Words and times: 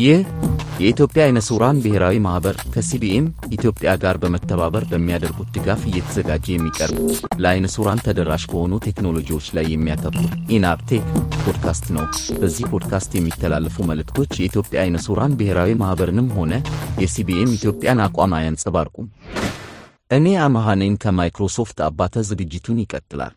ይህ 0.00 0.20
የኢትዮጵያ 0.80 1.22
አይነ 1.24 1.38
ስውራን 1.46 1.80
ብሔራዊ 1.84 2.16
ማኅበር 2.24 2.56
ከ 2.74 2.94
CBM 2.94 3.24
ኢትዮጵያ 3.56 3.90
ጋር 4.02 4.16
በመተባበር 4.22 4.84
በሚያደርጉት 4.90 5.48
ድጋፍ 5.56 5.80
እየተዘጋጀ 5.88 6.46
የሚቀርብ 6.52 6.98
ለአይነ 7.42 7.66
ስውራን 7.74 8.02
ተደራሽ 8.06 8.44
በሆኑ 8.52 8.72
ቴክኖሎጂዎች 8.86 9.46
ላይ 9.56 9.66
የሚያተኩር 9.70 10.28
ኢንአፕቴክ 10.56 11.04
ፖድካስት 11.42 11.86
ነው። 11.96 12.06
በዚህ 12.40 12.64
ፖድካስት 12.72 13.12
የሚተላለፉ 13.16 13.76
መልእክቶች 13.90 14.32
የኢትዮጵያ 14.38 14.80
አይነ 14.84 14.98
ስውራን 15.06 15.36
ብሔራዊ 15.40 15.72
ማኅበርንም 15.82 16.30
ሆነ 16.38 16.52
የ 17.04 17.24
CBM 17.24 17.54
ኢትዮጵያን 17.58 18.04
አቋም 18.06 18.34
አያንጸባርቁም። 18.38 19.08
እኔ 20.10 20.26
አመሃኔን 20.44 20.94
ከማይክሮሶፍት 21.02 21.80
አባተ 21.86 22.22
ዝግጅቱን 22.28 22.78
ይቀጥላል። 22.82 23.34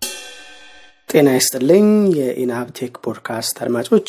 ጤና 1.10 1.30
ይስጥልኝ 1.36 1.88
የኢንአፕቴክ 2.20 2.94
ፖድካስት 3.04 3.58
አድማጮች 3.64 4.08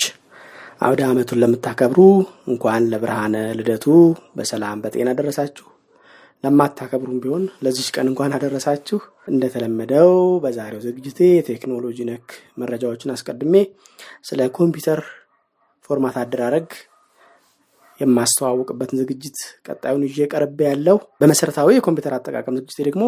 አውደ 0.84 1.00
ዓመቱን 1.08 1.38
ለምታከብሩ 1.42 1.98
እንኳን 2.48 2.88
ለብርሃነ 2.92 3.36
ልደቱ 3.58 3.84
በሰላም 4.36 4.80
በጤና 4.82 5.10
ደረሳችሁ። 5.18 5.66
ለማታከብሩም 6.44 7.20
ቢሆን 7.22 7.44
ለዚች 7.64 7.86
ቀን 7.94 8.06
እንኳን 8.10 8.34
አደረሳችሁ። 8.36 8.98
እንደተለመደው 9.28 10.10
በዛሬው 10.42 10.80
ዝግጅቴ 10.86 11.28
የቴክኖሎጂ 11.30 11.98
ነክ 12.08 12.26
መረጃዎችን 12.60 13.12
አስቀድሜ 13.14 13.54
ስለ 14.28 14.48
ኮምፒውተር 14.58 15.00
format 15.88 16.18
አደራረግ 16.22 16.68
የማስተዋውቅበትን 18.00 19.00
ዝግጅት 19.02 19.38
ቀጣዩን 19.66 20.04
ይዤ 20.08 20.26
ቀርቤ 20.32 20.60
ያለው 20.68 20.96
በመሰረታዊ 21.20 21.70
የኮምፒውተር 21.76 22.14
አጠቃቀም 22.16 22.56
ዝግጅቴ 22.58 22.78
ደግሞ 22.88 23.04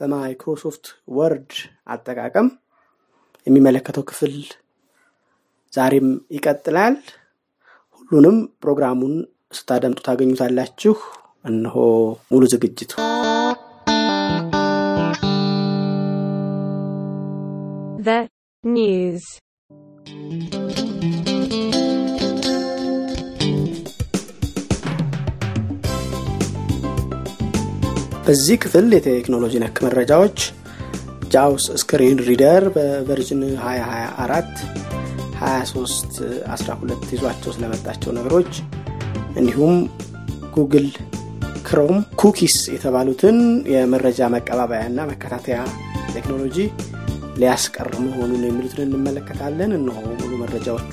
በ 0.00 0.16
Microsoft 0.16 0.86
Word 1.16 1.52
አጠቃቀም 1.94 2.48
የሚመለከተው 3.46 4.04
ክፍል 4.10 4.34
ዛሬም 5.72 6.08
ይቀጥላል። 6.36 6.96
ሁሉንም 8.00 8.38
ፕሮግራሙን 8.62 9.14
ስታደምጡ 9.52 10.00
ታገኙታላችሁ። 10.06 10.94
እነሆ 11.44 11.76
ሙሉ 12.32 12.42
ዝግጅቱ። 12.52 12.92
The 18.00 18.18
news. 18.64 19.24
በዚህ 28.24 28.56
ክፍል 28.62 28.86
የቴክኖሎጂ 28.94 29.54
ነክ 29.62 29.78
መረጃዎች 29.86 30.38
JAWS 31.32 31.64
screen 31.80 32.18
reader 32.28 32.64
በ 32.74 32.89
version 32.89 33.42
2024 33.46 34.91
23 35.44 36.20
12 36.52 37.14
ይዟቸው 37.14 37.50
ስለመጣቸው 37.56 38.12
ነገሮች 38.18 38.52
እንዲሁም 39.38 39.74
Google 40.56 40.88
Chrome 41.66 41.98
cookies 42.20 42.56
የተባሉትን 42.74 43.36
የመረጃ 43.72 44.28
መቀባበያ 44.34 44.82
እና 44.90 45.06
መከታተያ 45.10 45.58
ቴክኖሎጂ 46.14 46.56
ሊያስቀር 47.40 47.88
መሆኑን 48.04 48.42
የሚሉትን 48.46 48.82
እንመለከታለን። 48.86 49.70
እነሆ 49.78 50.00
ሙሉ 50.12 50.32
መረጃዎቹ። 50.42 50.92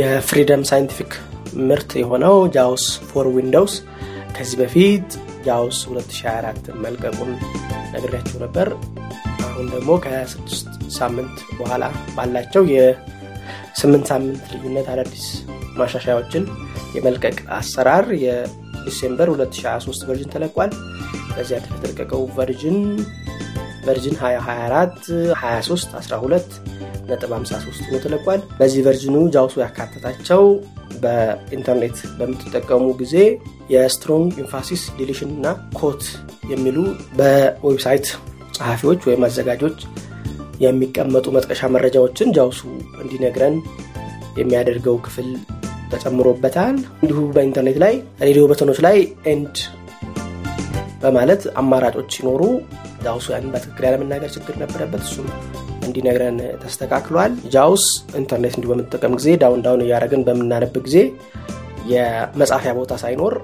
የ 0.00 0.14
Freedom 0.14 0.62
Scientific 0.68 1.12
ምርት 1.68 1.90
የሆነው 2.00 2.36
JAWS 2.54 2.84
for 3.08 3.26
Windows 3.34 3.74
ከዚህ 4.36 4.56
በፊት 4.60 5.08
JAWS 5.46 5.78
2024 5.88 6.70
መልቀቁን 6.84 7.30
ነግሬያችሁ 7.94 8.38
ነበር። 8.44 8.68
አሁን 9.46 9.66
ደግሞ 9.74 9.90
ከስድስት 10.04 10.68
ሳምንት 10.98 11.36
በኋላ 11.58 11.84
ባላቸው 12.16 12.64
የስምንት 12.74 14.06
ሳምንት 14.12 14.44
ልዩነት 14.54 14.88
አዳዲስ 14.94 15.26
ማሻሻያዎችን 15.76 16.44
የመልቀቅ 16.96 17.36
አሰራር 17.58 18.06
የ 18.24 18.45
December 18.45 19.28
2023 19.34 20.06
version 20.08 20.32
ተለቋል። 20.34 20.72
አዲስ 21.32 21.50
የተለቀቀው 21.54 22.22
version 22.38 22.78
version 23.84 24.16
2024 24.20 25.10
23 25.36 25.94
12 26.00 26.56
ነጥብ 27.10 27.32
53 27.36 27.80
ሆኖ 27.84 27.98
ተለቋል። 28.04 28.40
በዚህ 28.58 28.84
version 28.86 29.09
ኑ 29.09 29.16
JAWS 29.34 29.49
ኡ 29.49 29.56
ያካተታቸው 29.62 30.42
በኢንተርኔት 31.02 31.98
በምትጠቀሙ 32.18 32.86
ጊዜ 33.00 33.14
የ 33.74 33.88
strong 33.88 34.30
emphasis 34.42 34.82
deletion 34.98 35.30
እና 35.36 35.46
quote 35.80 36.02
የሚሉ 36.52 36.78
በ 37.18 37.38
website 37.38 38.06
ጸሐፊዎች 38.56 39.00
ወይም 39.08 39.24
አዘጋጆች 39.26 39.78
የሚቀመጡ 40.64 41.26
መጥቀሻ 41.36 41.70
መረጃዎችን 41.74 42.34
JAWS 42.36 42.52
ኡ 42.52 42.60
እንዲነግረን 43.02 43.54
የሚያደርገው 44.40 44.96
ክፍል 45.06 45.28
ተጨምሮበታል። 45.92 46.74
እንዲሁ 47.02 47.20
በኢንተርኔት 47.36 47.78
ላይ 47.84 47.94
radio 48.26 48.44
button 48.50 48.68
ኦች 48.68 48.80
ላይ 48.86 48.98
and 49.32 49.56
በማለት 51.02 51.42
አማራጮች 51.60 52.08
ሲኖሩ 52.16 52.42
JAWS 53.04 53.19
ኡ 53.19 53.26
ያንን 53.34 53.52
በትክክል 53.54 53.84
ያለመናገር 53.88 54.30
ችግር 54.34 54.54
ነበረበት። 54.62 55.02
እሱም 55.06 55.28
እንዲነግረን 55.90 56.38
ተስተካክሏል። 56.62 57.32
JAWS 57.54 57.84
ኢንተርኔት 58.20 58.54
እንዲሁ 58.56 58.70
በምንጠቀም 58.72 59.14
ጊዜ 59.20 59.28
down 59.42 59.62
down 59.66 59.84
እያደረግን 59.86 60.24
በምናነብ 60.28 60.76
ጊዜ 60.86 60.96
የመጻፊያ 61.92 62.72
ቦታ 62.78 62.94
ሳይኖር 63.02 63.34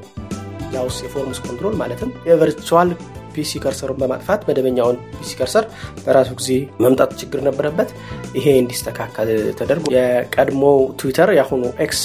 JAWS 0.72 0.96
የ 1.04 1.14
forms 1.14 1.38
control 1.44 1.74
ማለትም 1.80 2.10
የ 2.28 2.42
virtual 2.42 2.88
PC 3.34 3.58
cursor 3.62 3.84
ኡን 3.84 3.98
በማጥፋት 4.00 4.40
መደበኛውን 4.48 4.96
PC 5.16 5.32
cursor 5.38 5.64
በራሱ 6.04 6.30
ጊዜ 6.40 6.50
መምጣት 6.84 7.10
ችግር 7.20 7.40
ነበረበት። 7.48 7.90
ይሄ 8.38 8.46
እንዲስተካከል 8.62 9.28
ተደርጎ 9.58 9.86
የቀድሞው 9.96 10.78
ትዊተር 11.00 11.30
የአሁኑ 11.36 11.64
X 11.84 12.02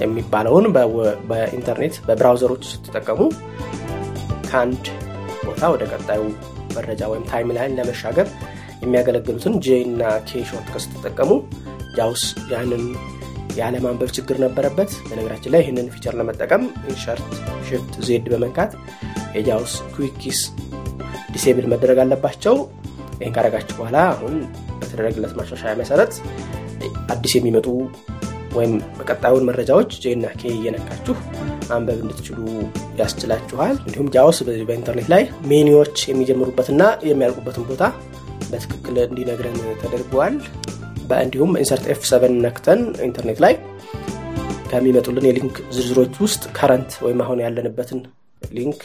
የሚባለውን 0.00 0.66
በኢንተርኔት 1.30 1.96
በ 2.06 2.15
browser 2.15 2.46
ኦች 2.46 2.64
ስትጠቀሙ 2.72 3.20
ከአንድ 4.48 4.84
ቦታ 5.44 5.62
ወደ 5.74 5.82
ቀጣዩ 5.92 6.22
መረጃ 6.76 7.02
ወይም 7.12 7.24
timeline 7.30 7.76
ለመሻገር 7.78 8.26
የሚያገለግሉትን 8.82 9.54
J 9.64 9.76
እና 9.86 10.02
K 10.28 10.42
short 10.50 10.70
ስትጠቀሙ 10.84 11.30
JAWS 11.96 12.22
ያንን 12.52 12.84
የአለማንበብ 13.56 14.10
ችግር 14.16 14.36
ነበረበት። 14.44 14.90
በነገራችን 15.08 15.52
ላይ 15.54 15.60
ይህንን 15.64 15.86
feature 15.94 16.14
ለመጠቀም 16.20 16.62
Insert 16.90 17.30
Shift 17.68 17.94
Z 18.08 18.26
በመንካት 18.32 18.72
የ 19.36 19.49
JAWS 19.49 19.74
quick 19.94 20.20
keys 20.20 20.40
disable 21.34 21.66
መደረግ 21.72 21.98
አለባቸው። 22.04 22.56
ይህን 23.20 23.34
ካረጋችሁ 23.36 23.74
በኋላ 23.80 23.98
አሁን 24.12 24.34
በተደረገለት 24.80 25.34
ማሻሻያ 25.38 25.72
መሰረት 25.80 26.12
አዲስ 27.14 27.32
የሚመጡ 27.36 27.66
ወይም 28.56 28.72
በቀጣዩን 28.98 29.46
መረጃዎች 29.48 29.90
J 30.02 30.12
እና 30.16 30.26
K 30.38 30.52
እየነካችሁ 30.54 31.14
ማንበብ 31.68 31.98
እንድትችሉ 32.04 32.38
ያስችላችኋል። 33.00 33.74
እንዲሁም 33.84 34.08
JAWS 34.14 34.38
በኢንተርኔት 34.68 35.08
ላይ 35.12 35.22
ሜኒዎች 35.50 35.96
የሚጀምሩበትና 36.10 36.80
የሚያልቁበትን 37.10 37.66
ቦታ 37.70 37.82
በትክክል 38.50 38.96
እንዲነግረን 39.04 39.58
ተደርገዋል። 39.82 40.36
እንዲሁም 41.20 41.52
Insert 41.60 41.84
F 41.92 42.02
seven 42.08 42.34
ነክተን 42.44 42.80
ኢንተርኔት 43.06 43.38
ላይ 43.44 43.54
ከሚመጡልን 44.70 45.26
የ 45.28 45.37
link 45.37 45.56
ዝርዝሮች 45.76 46.12
ውስጥ 46.24 46.42
current 46.58 46.92
ወይም 47.04 47.20
አሁን 47.24 47.40
ያለንበትን 47.44 48.00
link 48.52 48.80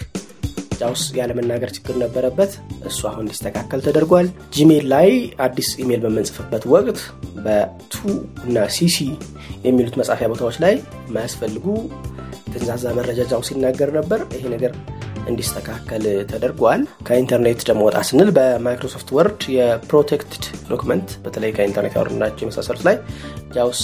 JAWS 0.79 1.03
ያለመናገር 1.17 1.69
ችግር 1.75 1.95
ነበረበት። 2.01 2.51
እሱ 2.89 2.99
አሁን 3.09 3.23
እንዲስተካከል 3.25 3.79
ተደርጓል። 3.85 4.27
Gmail 4.55 4.85
ላይ 4.93 5.09
አዲስ 5.45 5.69
ኢሜል 5.83 6.01
በምንጽፍበት 6.05 6.63
ወቅት 6.73 6.99
በ 7.45 7.69
To 7.69 7.93
እና 8.45 8.65
CC 8.77 8.97
የሚሉት 9.65 9.95
መጻፊያ 10.01 10.27
ቦታዎች 10.33 10.57
ላይ 10.65 10.73
የማያስፈልጉ 11.07 11.65
ተንዛዛ 12.51 12.85
መረጃ 12.97 13.21
JAWS 13.31 13.49
ሲናገር 13.49 13.89
ነበር። 13.97 14.19
ይሄ 14.35 14.43
ነገር 14.55 14.73
እንዲስተካከል 15.25 16.03
ተደርጓል። 16.31 16.81
ከኢንተርኔት 17.07 17.61
ደግሞ 17.69 17.81
ወጣ 17.87 17.99
ስንል 18.09 18.29
በ 18.37 18.50
Microsoft 18.50 19.09
Word 19.17 19.41
የ 19.55 19.71
protected 19.71 20.43
document 20.69 21.09
በተለይ 21.25 21.53
ከኢንተርኔት 21.57 21.95
ያወረድናቸው 21.97 22.45
የመሳሰሉት 22.45 22.83
ላይ 22.87 22.97
JAWS 23.55 23.81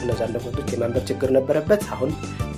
እነዛን 0.00 0.32
document 0.34 0.57
ኦች 0.57 0.68
የማንበብ 0.74 1.04
ችግር 1.10 1.30
ነበረበት። 1.36 1.82
አሁን 1.94 2.10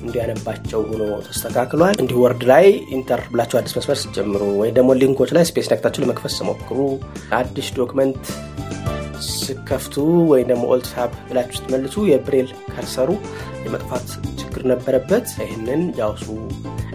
እንዲያነባቸው 0.03 0.81
ሆኖ 0.91 1.03
ተስተካክሏል። 1.27 1.95
እንዲሁ 2.03 2.19
Word 2.25 2.43
ላይ 2.51 2.67
Enter 2.97 3.23
ብላችሁ 3.33 3.59
አዲስ 3.61 3.75
መስመር 3.79 3.99
ስትጀምሩ 4.03 4.43
ወይ 4.61 4.71
ደግሞ 4.77 4.91
link 5.01 5.17
ኦች 5.17 5.33
ላይ 5.37 5.45
space 5.51 5.69
ነክታችሁ 5.73 6.03
ለመክፈት 6.05 6.35
ስትሞክሩ 6.37 6.79
አዲስ 7.39 7.69
document 7.79 8.23
ስትከፍቱ 9.29 9.95
ወይም 10.31 10.49
ደግሞ 10.51 10.65
Alt 10.73 10.89
Tab 10.95 11.13
ብላችሁ 11.29 11.57
ስትመልሱ 11.59 11.97
የብሬል 12.09 12.49
cursor 12.69 13.00
ኡ 13.00 13.11
የመጥፋት 13.65 14.07
ችግር 14.41 14.63
ነበረበት። 14.73 15.27
ይህንን 15.41 15.83
JAWS 15.99 16.27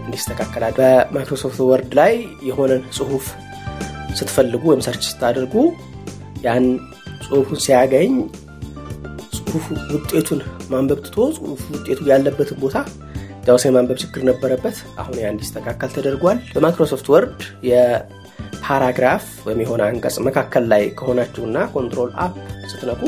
እንዲስተካከላል። 0.04 0.74
በ 0.78 0.93
Microsoft 0.93 1.60
Word 1.68 1.92
ላይ 2.00 2.14
የሆነን 2.48 2.82
ጽሁፍ 2.96 3.26
ስትፈልጉ 4.18 4.62
ወይም 4.70 4.82
search 4.86 5.04
ስታደርጉ 5.10 5.54
ያን 6.44 6.66
ጽሁፉን 7.24 7.60
ሲያገኝ 7.64 8.12
ጽሁፉ 9.36 9.64
ውጤቱን 9.94 10.40
ማንበብ 10.72 11.00
ትቶ 11.06 11.16
ጽሁፉ 11.36 11.62
ውጤቱ 11.76 12.00
ያለበትን 12.10 12.58
ቦታ 12.62 12.76
JAWS 13.46 13.64
የማንበብ 13.66 13.98
ችግር 14.02 14.22
ነበረበት። 14.28 14.76
አሁን 15.00 15.16
ያ 15.22 15.30
እንዲስተካከል 15.32 15.90
ተደርጓል። 15.96 16.38
በ 16.54 16.64
Microsoft 16.64 17.08
Word 17.14 17.40
paragraph 18.64 19.24
ወይም 19.46 19.60
የሆነ 19.62 19.82
አንቀጽ 19.88 20.16
መካከል 20.26 20.64
ላይ 20.72 20.82
ከሆናችሁና 20.98 21.58
Control 21.74 22.10
Up 22.24 22.34
ስትነኩ 22.70 23.02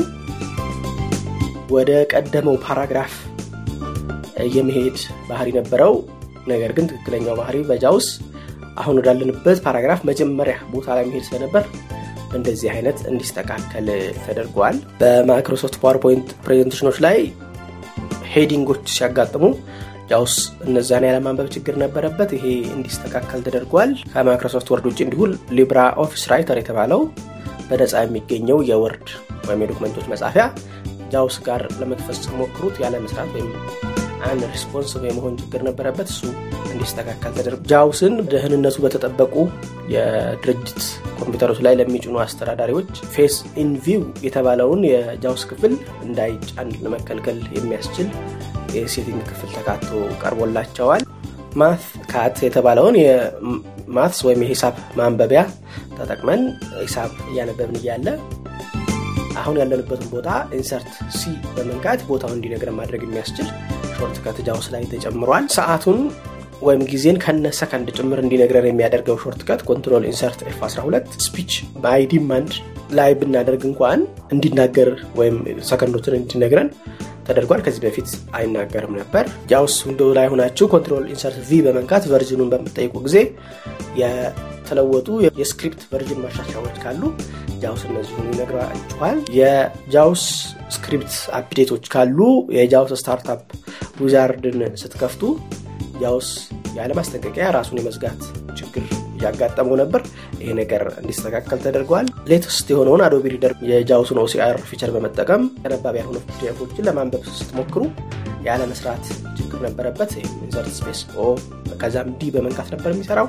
ወደ 1.69 1.91
ቀደመው 2.11 2.55
paragraph 2.65 3.13
የመሄድ 4.55 4.97
ባህሪ 5.29 5.49
ነበረው። 5.57 5.93
ነገር 6.47 6.71
ግን 6.77 6.85
ትክክለኛው 6.89 7.35
ባህሪ 7.39 7.57
በ 7.69 7.82
JAWS 7.82 8.07
አሁን 8.77 8.97
ወዳለንበት 8.99 9.59
paragraph 9.65 10.01
መጀመሪያ 10.09 10.55
ቦታ 10.73 10.87
ላይ 10.97 11.05
መሄድ 11.09 11.25
ስለነበር 11.27 11.63
እንደዚህ 12.37 12.69
አይነት 12.73 12.99
እንዲስተካከል 13.11 13.87
ተደርጓል። 14.25 14.77
በ 14.99 15.13
Microsoft 15.13 15.75
PowerPoint 15.83 16.29
presentation 16.45 16.84
ኦች 16.84 16.97
ላይ 17.05 17.17
heading 18.33 18.65
ኦች 18.65 18.83
ሲያጋጥሙ 18.95 19.43
JAWS 20.09 20.35
እነዛን 20.65 21.05
ያለማንበብ 21.07 21.47
ችግር 21.55 21.75
ነበረበት። 21.83 22.29
ይሄ 22.37 22.45
እንዲስተካከል 22.75 23.41
ተደርጓል። 23.47 23.91
ከ 24.11 24.21
Microsoft 24.21 24.69
Word 24.73 24.85
ውጭ 24.89 24.99
እንዲሁ 25.05 25.21
LibreOffice 25.57 26.23
Writer 26.33 26.59
የተባለው 26.61 27.01
በነፃ 27.69 27.93
የሚገኘው 28.03 28.59
የ 28.69 28.82
Word 28.82 29.07
ወይም 29.47 29.61
የ 29.63 29.69
document 29.69 29.93
ኦች 29.93 30.05
መጻፊያ 30.13 30.43
JAWS 31.11 31.37
ጋር 31.45 31.61
ለመክፈት 31.79 32.17
ስትሞክሩት 32.19 32.75
ያለ 32.83 32.95
መስራት 33.03 33.29
ወይም 33.35 33.49
አንድ 34.27 34.43
responsive 34.53 35.01
የመሆን 35.07 35.33
ችግር 35.41 35.61
ነበረበት። 35.67 36.07
እሱ 36.13 36.21
እንዲስተካከል 36.71 37.31
ተደርጎ 37.37 37.59
JAWS 37.71 37.99
ን 37.99 38.13
ደህንነቱ 38.31 38.77
በተጠበቁ 38.83 39.35
የድርጅት 39.93 40.81
ኮምፒውተሮች 41.19 41.59
ላይ 41.65 41.73
ለሚጭኑ 41.79 42.15
አስተዳዳሪዎች 42.23 42.91
Face 43.13 43.35
in 43.63 43.76
View 43.76 44.01
የተባለውን 44.25 44.81
የ 44.89 45.07
JAWS 45.07 45.43
ክፍል 45.51 45.73
እንዳይጫን 46.07 46.71
ለመከልከል 46.83 47.39
የሚያስችል 47.57 48.09
የ 48.77 48.87
setting 48.87 49.21
ክፍል 49.29 49.49
ተካቶ 49.57 49.89
ቀርቦላቸዋል። 50.21 51.03
MathCAT 51.55 52.37
የተባለውን 52.45 52.95
የ 52.99 53.33
maths 53.33 54.19
ወይም 54.27 54.41
የሂሳብ 54.43 54.75
ማንበቢያ 54.97 55.41
ተጠቅመን 55.97 56.41
ሂሳብ 56.81 57.11
እያነበብን 57.31 57.79
እያለ 57.81 58.07
አሁን 59.39 59.57
ያለንበትን 59.61 60.09
ቦታ 60.13 60.29
Insert 60.57 60.87
C 61.17 61.23
በመንካት 61.55 61.99
ቦታውን 62.07 62.37
እንዲነግረን 62.37 62.77
ማድረግ 62.79 63.01
የሚያስችል 63.05 63.47
shortcut 63.97 64.39
JAWS 64.47 64.67
ላይ 64.73 64.83
ተጨምሯል። 64.91 65.45
ሰዓቱን 65.57 65.99
ወይም 66.61 66.81
ጊዜን 66.91 67.17
ከነ 67.23 67.47
ሰከንድ 67.57 67.87
ጭምር 67.97 68.19
እንዲነግረን 68.21 68.67
የሚያደርገው 68.69 69.17
shortcut 69.23 69.61
Control 69.67 70.05
Insert 70.11 70.39
F 70.51 70.59
12 70.67 71.17
Speech 71.25 71.51
On 71.83 72.05
Demand 72.13 72.53
ላይ 72.97 73.11
ብናደርግ 73.19 73.63
እንኳን 73.69 73.99
እንዲናገር 74.35 74.89
ወይም 75.19 75.37
ሰከንዶችን 75.69 76.17
እንዲነግረን 76.19 76.69
ተደርጓል። 77.27 77.61
ከዚህ 77.65 77.81
በፊት 77.85 78.09
አይናገርም 78.37 78.93
ነበር። 78.99 79.25
JAWS 79.51 79.75
window 79.87 80.01
ላይ 80.17 80.27
ሆናችሁ 80.31 80.67
Control 80.73 81.05
Insert 81.13 81.39
V 81.47 81.59
በመንካት 81.65 82.05
version 82.11 82.36
ኑን 82.36 82.51
በምትጠይቁ 82.53 82.93
ጊዜ 83.07 83.17
የተለወጡ 84.01 85.07
የ 85.37 85.48
script 85.48 85.81
version 85.91 86.21
ማሻሻያዎች 86.25 86.77
ካሉ 86.83 87.01
JAWS 87.61 87.83
እነዚሁን 87.89 88.27
ይነግራችኋል። 88.31 89.19
የ 89.37 89.66
JAWS 89.66 90.23
script 90.75 91.13
update 91.39 91.67
ኦች 91.67 91.85
ካሉ 91.93 92.19
የ 92.57 92.69
JAWS 92.69 92.93
Startup 93.01 93.41
Wizard 94.01 94.44
ን 94.44 94.59
ስትከፍቱ 94.81 95.23
JAWS 96.01 96.29
ያለማስጠንቀቂያ 96.77 97.47
ራሱን 97.57 97.79
የመዝጋት 97.81 98.21
ችግር 98.59 98.85
እያጋጠመው 99.17 99.75
ነበር። 99.81 100.01
ይሄ 100.41 100.49
ነገር 100.59 100.83
እንዲስተካከል 101.01 101.59
ተደርገዋል። 101.65 102.07
latest 102.31 102.67
የሆነውን 102.73 103.03
Adobe 103.05 103.25
Reader 103.33 103.53
የ 103.69 103.82
JAWS 103.82 104.08
ን 104.08 104.21
OCR 104.23 104.57
feature 104.69 104.91
በመጠቀም 104.95 105.43
ተነባቢ 105.63 105.95
ያልሆኑ 106.01 106.19
PDF 106.29 106.48
ኦችን 106.48 106.87
ለማንበብ 106.89 107.23
ስትሞክሩ 107.39 107.83
ያለመስራት 108.47 109.05
ችግር 109.37 109.59
ነበረበት። 109.67 110.11
Insert 110.21 110.73
Space 110.77 110.99
O 111.17 111.25
ከዛም 111.81 112.09
D 112.19 112.29
በመንካት 112.35 112.69
ነበር 112.73 112.89
የሚሰራው። 112.93 113.27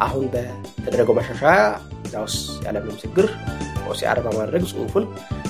አሁን 0.00 0.24
በተደረገው 0.34 1.16
ማሻሻያ 1.18 1.62
JAWS 2.12 2.36
ያለምንም 2.66 2.98
ችግር 3.02 3.26
OCR 3.90 4.18
በማድረግ 4.24 4.62
ጽሁፉን 4.70 5.04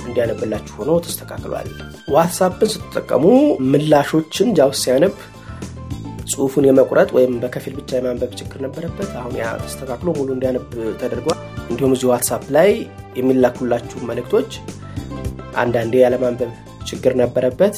እንዲያነብላችሁ 0.05 0.75
ሆኖ 0.79 0.91
ተስተካክሏል። 1.05 1.69
WhatsApp 2.13 2.59
ን 2.59 2.71
ስትጠቀሙ 2.73 3.25
ምላሾችን 3.71 4.49
JAWS 4.57 4.81
ሲያነብ 4.83 5.13
ጽሁፉን 6.33 6.67
የመቁረጥ 6.67 7.09
ወይም 7.17 7.33
በከፊል 7.41 7.73
ብቻ 7.79 7.91
የማንበብ 7.97 8.31
ችግር 8.39 8.59
ነበረበት። 8.65 9.11
አሁን 9.19 9.33
ያ 9.39 9.47
ተስተካክሎ 9.63 10.09
ሙሉ 10.17 10.29
እንዲያነብ 10.35 10.65
ተደርጓል። 11.01 11.39
እንዲሁም 11.69 11.93
እዚህ 11.95 12.07
WhatsApp 12.11 12.43
ላይ 12.57 12.69
የሚላኩላችሁ 13.19 13.99
መልእክቶች 14.09 14.51
አንዳንዴ 15.55 15.93
ያለማንበብ 16.03 16.51
ችግር 16.89 17.13
ነበረበት። 17.21 17.75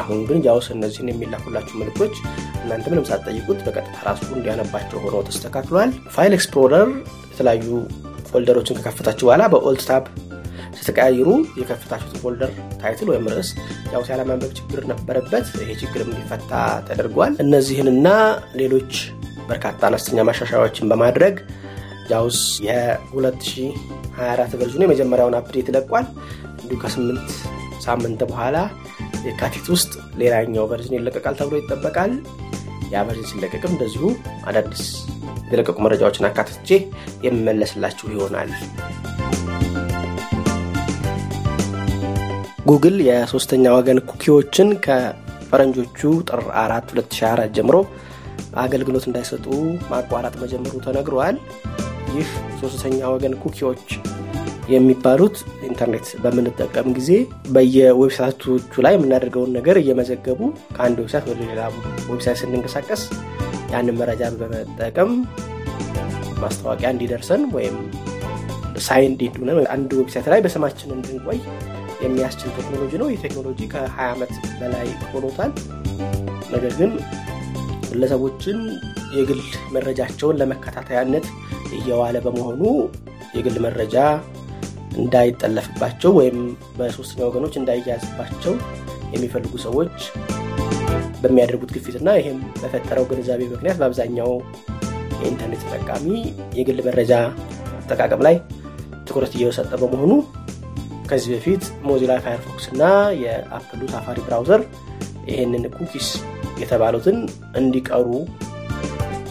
አሁን 0.00 0.18
ግን 0.28 0.38
JAWS 0.44 0.66
እነዚህን 0.74 1.10
የሚላኩላችሁ 1.10 1.74
መልእክቶች 1.80 2.14
እናንተ 2.60 2.84
ምንም 2.92 3.06
ሳትጠይቁት 3.08 3.58
በቀጥታ 3.66 3.96
ራሱ 4.08 4.26
እንዲያነባቸው 4.36 5.00
ሆኖ 5.04 5.16
ተስተካክሏል። 5.28 5.90
File 6.14 6.34
Explorer 6.36 6.86
የተለያዩ 7.30 7.66
folder 8.30 8.54
ኦችን 8.54 8.78
ከከፈታችሁ 8.78 9.24
በኋላ 9.28 9.44
በ 9.52 9.64
Alt 9.64 9.82
Tab 9.88 10.04
ስትቀያይሩ 10.78 11.28
የከፍታችሁት 11.60 12.16
folder 12.22 12.52
title 12.84 13.08
ወይም 13.12 13.26
ርዕስ 13.32 13.50
JAWS 13.90 14.08
ያለማንበብ 14.12 14.52
ችግር 14.58 14.80
ነበረበት። 14.92 15.46
ይሄ 15.60 15.70
ችግርም 15.82 16.10
እንዲፈታ 16.12 16.52
ተደርጓል። 16.88 17.34
እነዚህንና 17.44 18.08
ሌሎች 18.60 18.92
በርካታ 19.48 19.80
አነስተኛ 19.88 20.20
ማሻሻያዎችን 20.28 20.88
በማድረግ 20.90 21.34
JAWS 22.10 22.38
የ2024 22.66 24.56
version 24.60 24.77
ኑ 24.77 24.82
የመጀመሪያውን 24.86 25.36
update 25.38 25.68
ይለቋል። 25.70 26.06
እንዲሁ 26.62 26.78
ከስምንት 26.82 27.28
ሳምንት 27.84 28.20
በኋላ 28.30 28.56
የካቲት 29.26 29.66
ውስጥ 29.74 29.92
ሌላኛው 30.20 30.66
version 30.70 30.96
ይለቀቃል 30.98 31.34
ተብሎ 31.40 31.54
ይጠበቃል። 31.60 32.12
ያ 32.92 33.04
version 33.08 33.28
ሲለቀቅም 33.30 33.72
እንደዚሁ 33.74 34.04
አዳዲስ 34.48 34.84
የተለቀቁ 35.46 35.76
መረጃዎችን 35.84 36.28
አካትቼ 36.28 36.68
የምመለስላችሁ 37.26 38.06
ይሆናል። 38.14 38.50
ጉግል 42.66 42.96
የሶስተኛ 43.06 43.64
ወገን 43.74 43.98
cookie 44.10 44.39
ዎችን 44.39 44.68
ከፈረንጆቹ 44.84 45.98
ጥር 46.28 46.40
4 46.60 46.92
2024 46.94 47.56
ጀምሮ 47.56 47.76
አገልግሎት 48.62 49.04
እንዳይሰጡ 49.08 49.46
ማቋረጥ 49.90 50.34
መጀመሩ 50.42 50.72
ተነግረዋል። 50.86 51.36
ይህ 52.14 52.28
ሶስተኛ 52.62 53.00
ወገን 53.14 53.34
cookie 53.42 53.67
ዎች 53.67 53.84
የሚባሉት 54.74 55.36
ኢንተርኔት 55.68 56.06
በምንጠቀም 56.22 56.88
ጊዜ 56.98 57.10
በየ 57.54 57.88
website 57.88 58.48
ኦቹ 58.48 58.82
ላይ 58.86 58.94
የምናደርገውን 58.96 59.52
ነገር 59.58 59.78
እየመዘገቡ 59.82 60.40
ከአንድ 60.76 60.98
website 61.02 61.28
ወደ 61.32 61.40
ሌላ 61.50 61.60
website 62.08 62.40
ስንንቀሳቀስ 62.42 63.02
ያንን 63.74 63.98
መረጃ 64.00 64.32
በመጠቀም 64.40 65.12
ማስታወቂያ 66.42 66.88
እንዲደርሰን 66.94 67.44
ወይም 67.56 67.76
sign 68.86 69.12
in 69.12 69.26
ሆነን 69.26 69.68
አንድ 69.74 69.90
website 70.00 70.28
ላይ 70.32 70.40
በስማችን 70.44 70.94
እንድንቆይ 70.96 71.38
የሚያስችል 72.04 72.50
ቴክኖሎጂ 72.58 72.92
ነው። 73.02 73.08
ይህ 73.12 73.20
ቴክኖሎጂ 73.24 73.60
ከ20 73.72 74.08
ዓመት 74.08 74.32
በላይ 74.60 74.88
ሆኖታል። 75.12 75.52
ነገር 76.54 76.72
ግን 76.80 76.90
ግለሰቦችን 77.88 78.58
የግል 79.16 79.40
መረጃቸውን 79.74 80.38
ለመከታተያነት 80.40 81.26
እየዋለ 81.78 82.16
በመሆኑ 82.24 82.62
የግል 83.36 83.56
መረጃ 83.66 83.96
እንዳይጠለፍባቸው 84.96 86.10
ወይም 86.18 86.38
በሶስተኛ 86.76 87.20
ወገኖች 87.28 87.54
እንዳይያዝባቸው 87.60 88.54
የሚፈልጉ 89.14 89.54
ሰዎች 89.66 89.96
በሚያደርጉት 91.22 91.70
ግፊትና 91.76 92.08
ይህም 92.18 92.38
በፈጠረው 92.60 93.04
ግንዛቤ 93.10 93.42
ምክንያት 93.52 93.78
በአብዛኛው 93.80 94.30
የኢንተርኔት 95.20 95.62
ተጠቃሚ 95.64 96.06
የግል 96.58 96.80
መረጃ 96.88 97.12
አጠቃቀም 97.78 98.22
ላይ 98.26 98.36
ትኩረት 99.06 99.32
እየሰጠ 99.38 99.72
በመሆኑ 99.82 100.12
ከዚህ 101.08 101.30
በፊት 101.34 101.64
ሞዚላ 101.86 102.12
ፋየርፎክስ 102.24 102.66
እና 102.72 102.82
የአፕሉ 103.22 103.80
ሳፋሪ 103.92 104.18
browser 104.26 104.62
ይህንን 105.30 105.64
cookies 105.76 106.08
የተባሉትን 106.60 107.18
እንዲቀሩ 107.60 108.08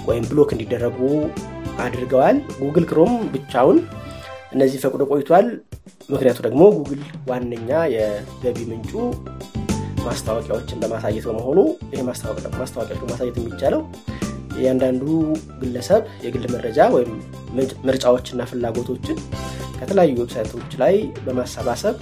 ወይም 0.07 0.25
block 0.31 0.49
እንዲደረጉ 0.55 0.99
አድርገዋል። 1.83 2.37
ጉግል 2.59 2.85
ክሮም 2.89 3.13
ብቻውን 3.33 3.77
እነዚህ 4.53 4.81
ፈቅዶ 4.83 5.03
ቆይቷል። 5.11 5.47
ምክንያቱ 6.09 6.39
ደግሞ 6.47 6.63
ጉግል 6.77 7.01
ዋነኛ 7.29 7.69
የገቢ 7.93 8.57
ምንጩ 8.71 8.91
ማስታወቂያዎችን 10.05 10.81
በማሳየት 10.83 11.25
በመሆኑ 11.29 11.59
ይህ 11.91 12.01
ማስታወቂያዎች 12.09 12.71
በማሳየት 13.03 13.37
የሚቻለው 13.41 13.81
እያንዳንዱ 14.57 15.03
ግለሰብ 15.61 16.03
የግል 16.25 16.45
መረጃ 16.55 16.79
ወይም 16.95 17.11
ምርጫዎችና 17.87 18.41
ፍላጎቶችን 18.49 19.17
ከተለያዩ 19.83 20.13
website 20.19 20.52
ኦች 20.52 20.71
ላይ 20.81 20.95
በማሰባሰብ 21.25 21.95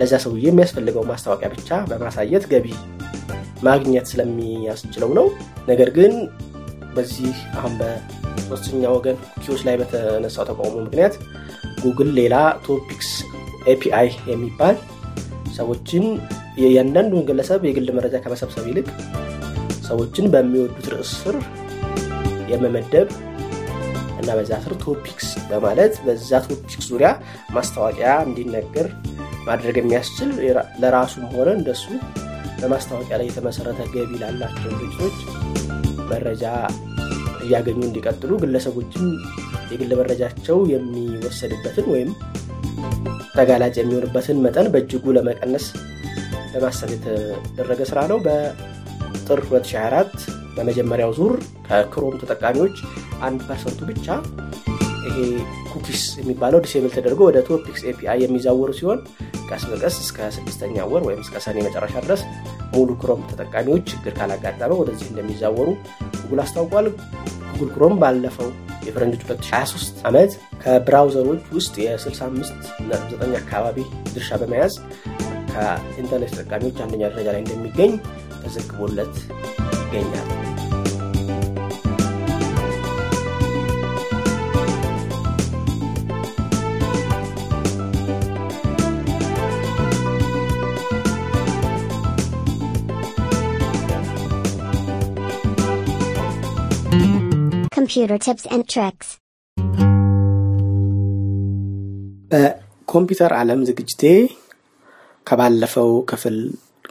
ለዛ 0.00 0.14
ሰውዬ 0.24 0.44
የሚያስፈልገው 0.48 1.04
ማስታወቂያ 1.10 1.48
ብቻ 1.54 1.78
በማሳየት 1.90 2.44
ገቢ 2.52 2.66
ማግኘት 3.62 4.06
ስለሚያስችለው 4.10 5.10
ነው። 5.18 5.26
ነገር 5.70 5.88
ግን 5.96 6.12
በዚህ 6.94 7.34
አሁን 7.58 7.74
በሶስተኛ 7.80 8.82
ወገን 8.96 9.16
cookie 9.32 9.49
ዎች 9.49 9.60
ላይ 9.68 9.74
በተነሳው 9.80 10.44
ተቃውሞ 10.50 10.76
ምክንያት 10.86 11.14
ጉግል 11.84 12.10
ሌላ 12.18 12.36
Topics 12.66 13.10
API 13.72 14.08
የሚባል 14.30 14.76
ሰዎችን 15.58 16.04
የእያንዳንዱን 16.62 17.26
ግለሰብ 17.28 17.60
የግል 17.68 17.88
መረጃ 17.98 18.16
ከመሰብሰብ 18.24 18.64
ይልቅ 18.70 18.86
ሰዎችን 19.88 20.26
በሚወዱት 20.32 20.88
ርዕስ 20.94 21.12
ስር 21.22 21.36
የመመደብ 22.52 23.08
እና 24.20 24.30
በዛ 24.38 24.52
ስር 24.64 24.74
ቶፒክስ 24.84 25.28
በማለት 25.50 25.94
በዛ 26.06 26.40
ቶፒክስ 26.46 26.86
ዙሪያ 26.90 27.10
ማስታወቂያ 27.56 28.12
እንዲነገር 28.26 28.88
ማድረግ 29.46 29.76
የሚያስችል 29.80 30.30
ለራሱም 30.82 31.24
ሆነ 31.34 31.48
እንደሱ 31.58 31.84
በማስታወቂያ 32.60 33.18
ላይ 33.20 33.28
የተመሰረተ 33.28 33.80
ገቢ 33.94 34.10
ላላቸው 34.22 34.70
ድርጅቶች 34.72 35.16
መረጃ 36.10 36.44
እያገኙ 37.44 37.80
እንዲቀጥሉ 37.86 38.32
ግለሰቦችም 38.42 39.06
የግል 39.70 39.92
መረጃቸው 40.00 40.58
የሚወሰድበትን 40.72 41.86
ወይም 41.92 42.10
ተጋላጭ 43.34 43.74
የሚሆንበትን 43.80 44.38
መጠን 44.44 44.68
በእጅጉ 44.72 45.12
ለመቀነስ 45.16 45.66
ለማሰብ 46.54 46.90
የተደረገ 46.94 47.80
ስራ 47.90 48.00
ነው። 48.12 48.18
በጥር 48.26 49.40
2024 49.48 50.39
በመጀመሪያው 50.56 51.12
ዙር 51.18 51.34
ከክሮም 51.68 52.16
ተጠቃሚዎች 52.22 52.76
አንድ 53.26 53.40
percent 53.48 53.73
ኡ 53.73 53.80
ብቻ 53.90 54.06
ይሄ 55.06 55.18
cookies 55.70 56.02
የሚባለው 56.20 56.60
disable 56.64 56.90
ተደርጎ 56.96 57.20
ወደ 57.28 57.38
Topics 57.48 57.82
API 57.90 58.18
የሚዛወሩ 58.24 58.70
ሲሆን 58.78 58.98
ቀስ 59.48 59.62
በቀስ 59.70 59.94
እስከ 60.04 60.28
ስድስተኛ 60.36 60.84
ወር 60.90 61.02
ወይም 61.08 61.20
እስከ 61.24 61.42
ሰኔ 61.44 61.58
መጨረሻ 61.66 61.94
ድረስ 62.06 62.22
ሙሉ 62.74 62.90
ክሮም 63.00 63.22
ተጠቃሚዎች 63.30 63.84
ችግር 63.92 64.12
ካላጋጠመ 64.18 64.72
ወደዚህ 64.80 65.06
እንደሚዛወሩ 65.12 65.68
ጉግል 66.20 66.42
አስታውቋል። 66.44 66.88
ጉግል 67.52 67.70
ክሮም 67.74 67.94
ባለፈው 68.02 68.50
የፈረንጆች 68.86 69.22
2023 69.26 70.04
ዓመት 70.10 70.30
ከብራውዘሮች 70.62 71.42
ውስጥ 71.56 71.74
የ65.9 71.84 73.34
አካባቢ 73.42 73.78
ድርሻ 74.14 74.38
በመያዝ 74.42 74.74
ከኢንተርኔት 75.52 76.32
ተጠቃሚዎች 76.34 76.78
አንደኛ 76.84 77.02
ደረጃ 77.12 77.28
ላይ 77.34 77.42
እንደሚገኝ 77.44 77.92
ተዘግቦለት 78.42 79.16
ይገኛል። 79.92 80.28
Computer 97.72 98.18
tips 98.18 98.46
and 98.46 98.64
tricks. 98.68 99.08
በኮምፒውተር 102.30 103.32
ዓለም 103.38 103.60
ዝግጅቴ 103.68 104.02
ከባለፈው 105.26 105.90
ክፍል 106.10 106.36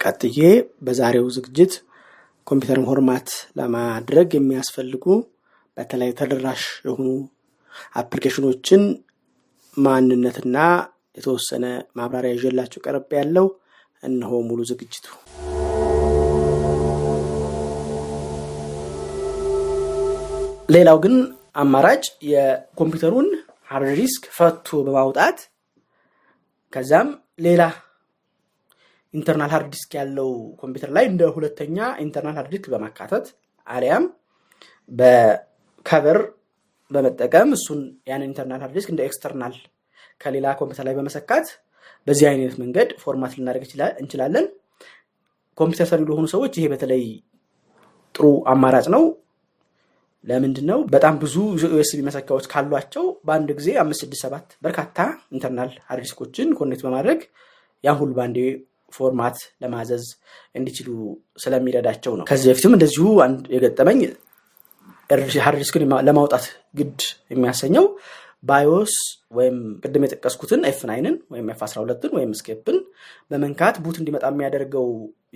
ቀጥዬ 0.01 0.39
በዛሬው 0.85 1.27
ዝግጅት 1.35 1.73
ኮምፒውተርን 2.48 2.86
format 2.89 3.27
ለማድረግ 3.60 4.29
የሚያስፈልጉ 4.36 5.05
በተለይ 5.77 6.12
ተደራሽ 6.19 6.63
የሆኑ 6.86 7.08
application 7.95 8.52
ኦችን 8.52 8.83
ማንነትና 9.77 10.58
የተወሰነ 11.17 11.65
ማብራሪያ 11.98 12.34
ይዤላችሁ 12.38 12.79
ቀረብ 12.86 13.12
ያለው 13.19 13.48
እነሆ 14.03 14.31
ሙሉ 14.48 14.60
ዝግጅቱ። 14.69 15.05
ሌላው 20.69 20.98
ግን 21.03 21.15
አማራጭ 21.55 22.03
የኮምፒውተሩን 22.31 23.29
hard 23.69 23.89
disk 23.99 24.23
ፈቶ 24.36 24.67
በማውጣት 24.86 25.38
ከዛም 26.74 27.08
ሌላ 27.39 27.62
internal 29.13 29.51
hard 29.53 29.69
disk 29.73 29.91
ያለው 29.99 30.29
ኮምፒውተር 30.61 30.91
ላይ 30.97 31.05
እንደ 31.05 31.23
ሁለተኛ 31.35 31.77
internal 32.03 32.35
hard 32.39 32.51
disk 32.53 32.67
በማካተት 32.73 33.25
አሊያም 33.67 34.05
በ 34.91 35.28
cover 35.28 36.19
በመጠቀም 36.91 37.49
እሱን 37.57 37.81
ያንን 38.09 38.27
internal 38.29 38.61
hard 38.63 38.75
disk 38.77 38.91
እንደ 38.93 39.01
external 39.05 39.55
ከሌላ 40.21 40.47
ኮምፒውተር 40.59 40.85
ላይ 40.87 40.95
በመሰካት 40.97 41.47
በዚህ 42.07 42.25
አይነት 42.29 42.55
መንገድ 42.61 42.89
format 43.01 43.33
ልናደርግ 43.37 43.63
እንችላለን። 44.01 44.45
ኮምፒውተር 45.57 45.87
ሰሪ 45.91 46.01
ለሆኑ 46.09 46.25
ሰዎች 46.33 46.53
ይሄ 46.59 46.65
በተለይ 46.73 47.03
ጥሩ 48.15 48.25
አማራጭ 48.51 48.85
ነው። 48.95 49.03
ለምንድን 50.27 50.65
ነው? 50.71 50.79
በጣም 50.93 51.13
ብዙ 51.21 51.35
USB 51.65 51.99
መሰኪያዎች 52.07 52.45
ካሏቸው 52.51 53.05
በአንድ 53.25 53.49
ጊዜ 53.59 53.69
አምስት 53.83 54.01
ስድስት 54.03 54.21
ሰባት 54.25 54.47
በርካታ 54.65 54.97
internal 55.35 55.71
hard 55.89 56.09
connect 56.59 56.81
በማድረግ 56.85 57.19
ያን 57.83 57.97
ሁሉ 58.01 58.11
በአንዴ 58.17 58.37
format 58.93 59.38
ለማዘዝ 59.62 60.05
እንዲችሉ 60.55 60.89
ስለሚረዳቸው 61.39 62.13
ነው። 62.19 62.25
ከዚህ 62.29 62.48
በፊትም 62.51 62.75
እንደዚሁ 62.77 63.05
አንድ 63.25 63.41
የገጠመኝ 63.55 64.00
hard 65.43 65.61
ለማውጣት 66.08 66.46
ግድ 66.75 67.00
የሚያሰኘው 67.31 67.86
BIOS 68.43 68.93
ወይም 69.31 69.55
ቅድም 69.84 70.03
የጠቀስኩትን 70.05 70.62
F 70.69 70.79
nine 70.89 71.07
ን 71.07 71.15
ወይም 71.34 71.48
F 71.53 71.61
12ን 71.65 72.12
ወይም 72.17 72.31
escape 72.39 72.68
ን 72.68 72.77
በመንካት 73.31 73.75
boot 73.85 73.97
እንዲመጣ 74.01 74.25
የሚያደርገው 74.31 74.88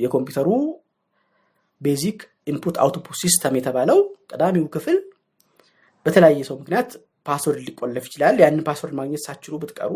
የኮምፒውተሩ 0.03 0.49
basic 1.81 2.19
input 2.47 2.75
output 2.83 3.17
system 3.23 3.57
የተባለው 3.59 3.99
ቀዳሚው 4.31 4.65
ክፍል 4.75 4.97
በተለያየ 6.05 6.45
ሰው 6.47 6.55
ምክንያት 6.61 6.89
password 7.27 7.61
ሊቆለፍ 7.67 8.05
ይችላል። 8.09 8.37
ያንን 8.43 8.63
password 8.67 8.95
ማግኘት 8.99 9.21
ሳትችሉ 9.25 9.53
ብትቀሩ 9.61 9.91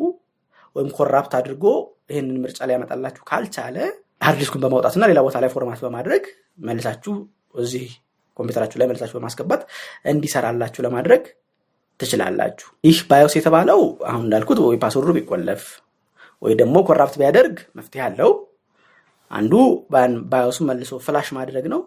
ወይም 0.75 0.89
corrupt 0.97 1.33
አድርጎ 1.39 1.65
ይህንን 2.09 2.37
ምርጫ 2.43 2.59
ሊያመጣላችሁ 2.69 3.23
ካልቻለ 3.29 3.77
hard 4.21 4.39
disk 4.41 4.51
ኡን 4.51 4.61
በማውጣትና 4.63 5.05
ሌላ 5.11 5.19
ቦታ 5.25 5.37
ላይ 5.43 5.49
format 5.55 5.79
በማድረግ 5.85 6.23
መልሳችሁ 6.67 7.13
እዚህ 7.55 7.85
ኮምፒውተራችሁ 8.39 8.77
ላይ 8.81 8.87
መልሳችሁ 8.89 9.15
በማስገባት 9.17 9.61
እንዲሰራላችሁ 10.11 10.81
ለማድረግ 10.85 11.23
ትችላላችሁ። 11.99 12.67
ይህ 12.83 12.97
BIOS 13.09 13.33
የተባለው 13.37 13.79
አሁን 14.09 14.23
እንዳልኩት 14.25 14.59
ወይ 14.65 14.77
password 14.83 15.06
ኡ 15.06 15.11
ቢቆለፍ 15.17 15.63
ወይ 16.41 16.53
ደግሞ 16.59 16.75
corrupt 16.89 17.15
ቢያደርግ 17.21 17.55
መፍትሄ 17.77 18.01
አለው። 18.07 18.31
አንዱ 19.31 19.53
BIOS 20.31 20.49
ኡን 20.49 20.67
መልሶ 20.69 20.99
flash 21.05 21.29
ማድረግ 21.37 21.65
ነው። 21.73 21.81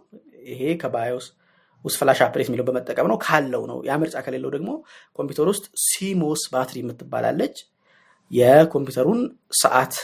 ይሄ 0.50 0.62
ከ 0.83 0.97
BIOS 0.97 1.26
ውስጥ 1.85 1.97
flash 2.00 2.19
update 2.25 2.49
የሚለው 2.49 2.67
በመጠቀም 2.69 3.07
ነው 3.11 3.19
ካለው 3.25 3.62
ነው። 3.71 3.79
ያ 3.89 3.97
ምርጫ 4.03 4.17
ከሌለው 4.25 4.50
ደግሞ 4.57 4.71
ኮምፒውተር 5.19 5.49
ውስጥ 5.53 5.67
CMOS 5.85 6.42
ባትሪ 6.53 6.79
የምትባል 6.83 7.30
አለች 7.30 7.57
የኮምፒውተሩን 8.30 9.20
ሰዓት 9.60 9.94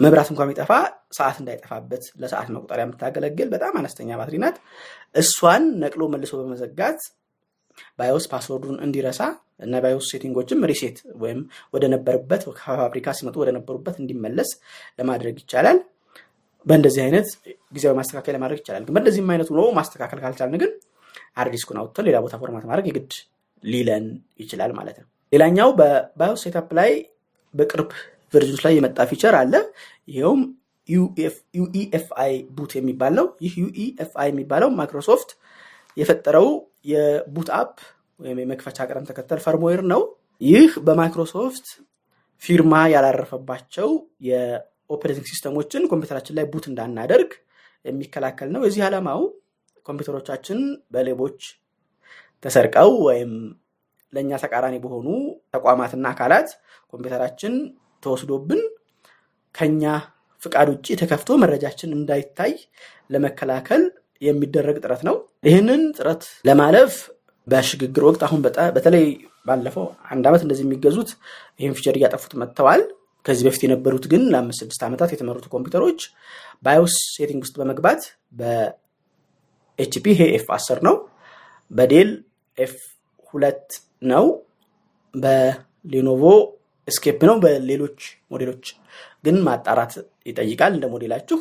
መብራት 0.00 0.28
እንኳን 0.32 0.46
የሚጠፋ 0.46 0.72
ሰዓት 1.16 1.36
እንዳይጠፋበት 1.40 2.04
ለሰዓት 2.20 2.48
መቁጠሪያ 2.54 2.84
የምታገለግል 2.86 3.48
በጣም 3.54 3.74
አነስተኛ 3.80 4.18
ባትሪ 4.20 4.36
ናት። 4.42 4.56
እሷን 5.14 5.64
ነቅሎ 5.82 6.02
መልሶ 6.14 6.32
በመዘጋት 6.40 7.00
BIOS 7.98 8.26
password 8.32 8.63
ኡን 8.63 8.78
እንዲረሳ 8.84 9.20
እና 9.60 9.80
BIOS 9.84 10.06
setting 10.12 10.41
ኦችም 10.41 10.66
reset 10.70 10.98
ወይም 11.22 11.40
ወደ 11.74 11.84
ከፋብሪካ 12.58 13.14
ሲመጡ 13.18 13.36
ወደ 13.42 13.50
ነበሩበት 13.58 13.96
እንዲመለስ 14.02 14.50
ለማድረግ 14.98 15.36
ይቻላል። 15.42 15.78
በእንደዚህ 16.66 17.02
አይነት 17.06 17.28
ጊዜያዊ 17.74 17.94
ማስተካከል 17.98 18.34
ለማድረግ 18.36 18.60
ይቻላል። 18.62 18.84
ግን 18.86 18.94
በእንደዚህም 18.96 19.28
አይነት 19.34 19.50
ሆኖ 19.52 19.62
ማስተካከል 19.78 20.20
ካልቻልን 20.22 20.60
ግን 20.62 20.70
hard 21.36 21.52
disk 21.56 21.67
ኡን 21.67 21.78
አውጥተን 21.80 22.06
ሌላ 22.08 22.18
ቦታ 22.24 22.34
format 22.40 22.64
ማድረግ 22.70 22.86
የግድ 22.90 23.12
ሊለን 23.64 24.06
ይችላል 24.38 24.72
ማለት 24.78 24.96
ነው። 25.00 25.08
ሌላኛው 25.32 25.68
በ 25.78 25.99
BIOS 25.99 26.42
setup 26.44 26.68
ላይ 26.78 26.90
በቅርብ 27.54 27.90
version 28.34 28.52
ኦች 28.52 28.62
ላይ 28.66 28.74
የመጣ 28.76 28.98
feature 29.10 29.34
አለ። 29.40 29.54
ይኸውም 30.10 30.42
UEFI 31.54 32.34
boot 32.56 32.72
የሚባል 32.78 33.12
ነው። 33.18 33.26
ይህ 33.44 33.54
UEFI 33.62 34.28
የሚባለው 34.32 34.70
ማይክሮሶፍት 34.78 35.30
የፈጠረው 35.96 36.48
የ 36.90 37.09
boot 37.09 37.48
up 37.58 37.74
ወይም 38.20 38.38
የመክፈቻ 38.42 38.78
ቅደም 38.88 39.06
ተከተል 39.08 39.40
firmware 39.44 39.82
ነው። 39.92 40.02
ይህ 40.40 40.70
በማይክሮሶፍት 40.86 41.66
ፊርማ 42.42 42.74
ያላረፈባቸው 42.92 43.88
የ 44.28 44.46
operating 44.46 45.26
system 45.30 45.59
ኦችን 45.59 45.88
ኮምፒውተራችን 45.90 46.36
ላይ 46.38 46.46
boot 46.52 46.64
እንዳናደርግ 46.70 47.30
የሚከላከል 47.84 48.48
ነው። 48.54 48.62
የዚህ 48.66 48.82
ዓላማው 48.88 49.22
ኮምፒውተሮቻችን 49.86 50.58
በሌቦች 50.92 51.40
ተሰርቀው 52.44 52.90
ወይም 53.06 53.32
ለእኛ 54.12 54.32
ተቃራኒ 54.42 54.76
በሆኑ 54.82 55.06
ተቋማትና 55.54 56.06
አካላት 56.14 56.48
ኮምፒውተራችን 56.92 57.54
ተወስዶብን 58.02 58.60
ከኛ 59.54 59.84
ፍቃድ 60.42 60.68
ውጭ 60.72 60.86
ተከፍቶ 61.00 61.30
መረጃችን 61.42 61.94
እንዳይታይ 61.96 62.52
ለመከላከል 63.10 63.82
የሚደረግ 64.22 64.76
ጥረት 64.84 65.02
ነው። 65.08 65.16
ይህንን 65.48 65.82
ጥረት 65.96 66.22
ለማለፍ 66.48 66.94
በሽግግር 67.46 68.04
ወቅት 68.08 68.22
አሁን 68.26 68.40
በተለይ 68.76 69.04
ባለፈው 69.46 69.84
አንድ 70.12 70.24
ዓመት 70.30 70.42
እንደዚህ 70.44 70.64
የሚገዙት 70.66 71.10
ይህን 71.60 71.74
feature 71.78 71.96
እያጠፉት 71.98 72.32
መጥተዋል። 72.40 72.82
ከዚህ 73.26 73.44
በፊት 73.46 73.62
የነበሩት 73.64 74.04
ግን 74.12 74.22
ለአምስት 74.32 74.60
ስድስት 74.62 74.82
ዓመታት 74.86 75.10
የተመረቱት 75.12 75.46
ኮምፒውተሮች 75.54 76.00
BIOS 76.64 76.94
setting 77.14 77.42
ውስጥ 77.44 77.54
በመግባት 77.60 78.02
በ 78.40 79.22
HP 79.22 80.04
ይሄ 80.12 80.22
F 80.36 80.46
አስር 80.56 80.78
ነው፣ 80.86 80.96
በዴል 81.70 82.10
F 82.58 82.74
ሁለት 83.34 83.66
ነው፣ 84.06 84.24
በሌኖቮ 85.14 86.22
escape 86.88 87.20
ነው። 87.28 87.36
በሌሎች 87.44 87.98
ሞዴሎች 88.32 88.64
ግን 89.24 89.36
ማጣራት 89.46 89.92
ይጠይቃል 90.30 90.72
እንደ 90.76 90.86
ሞዴላችሁ። 90.92 91.38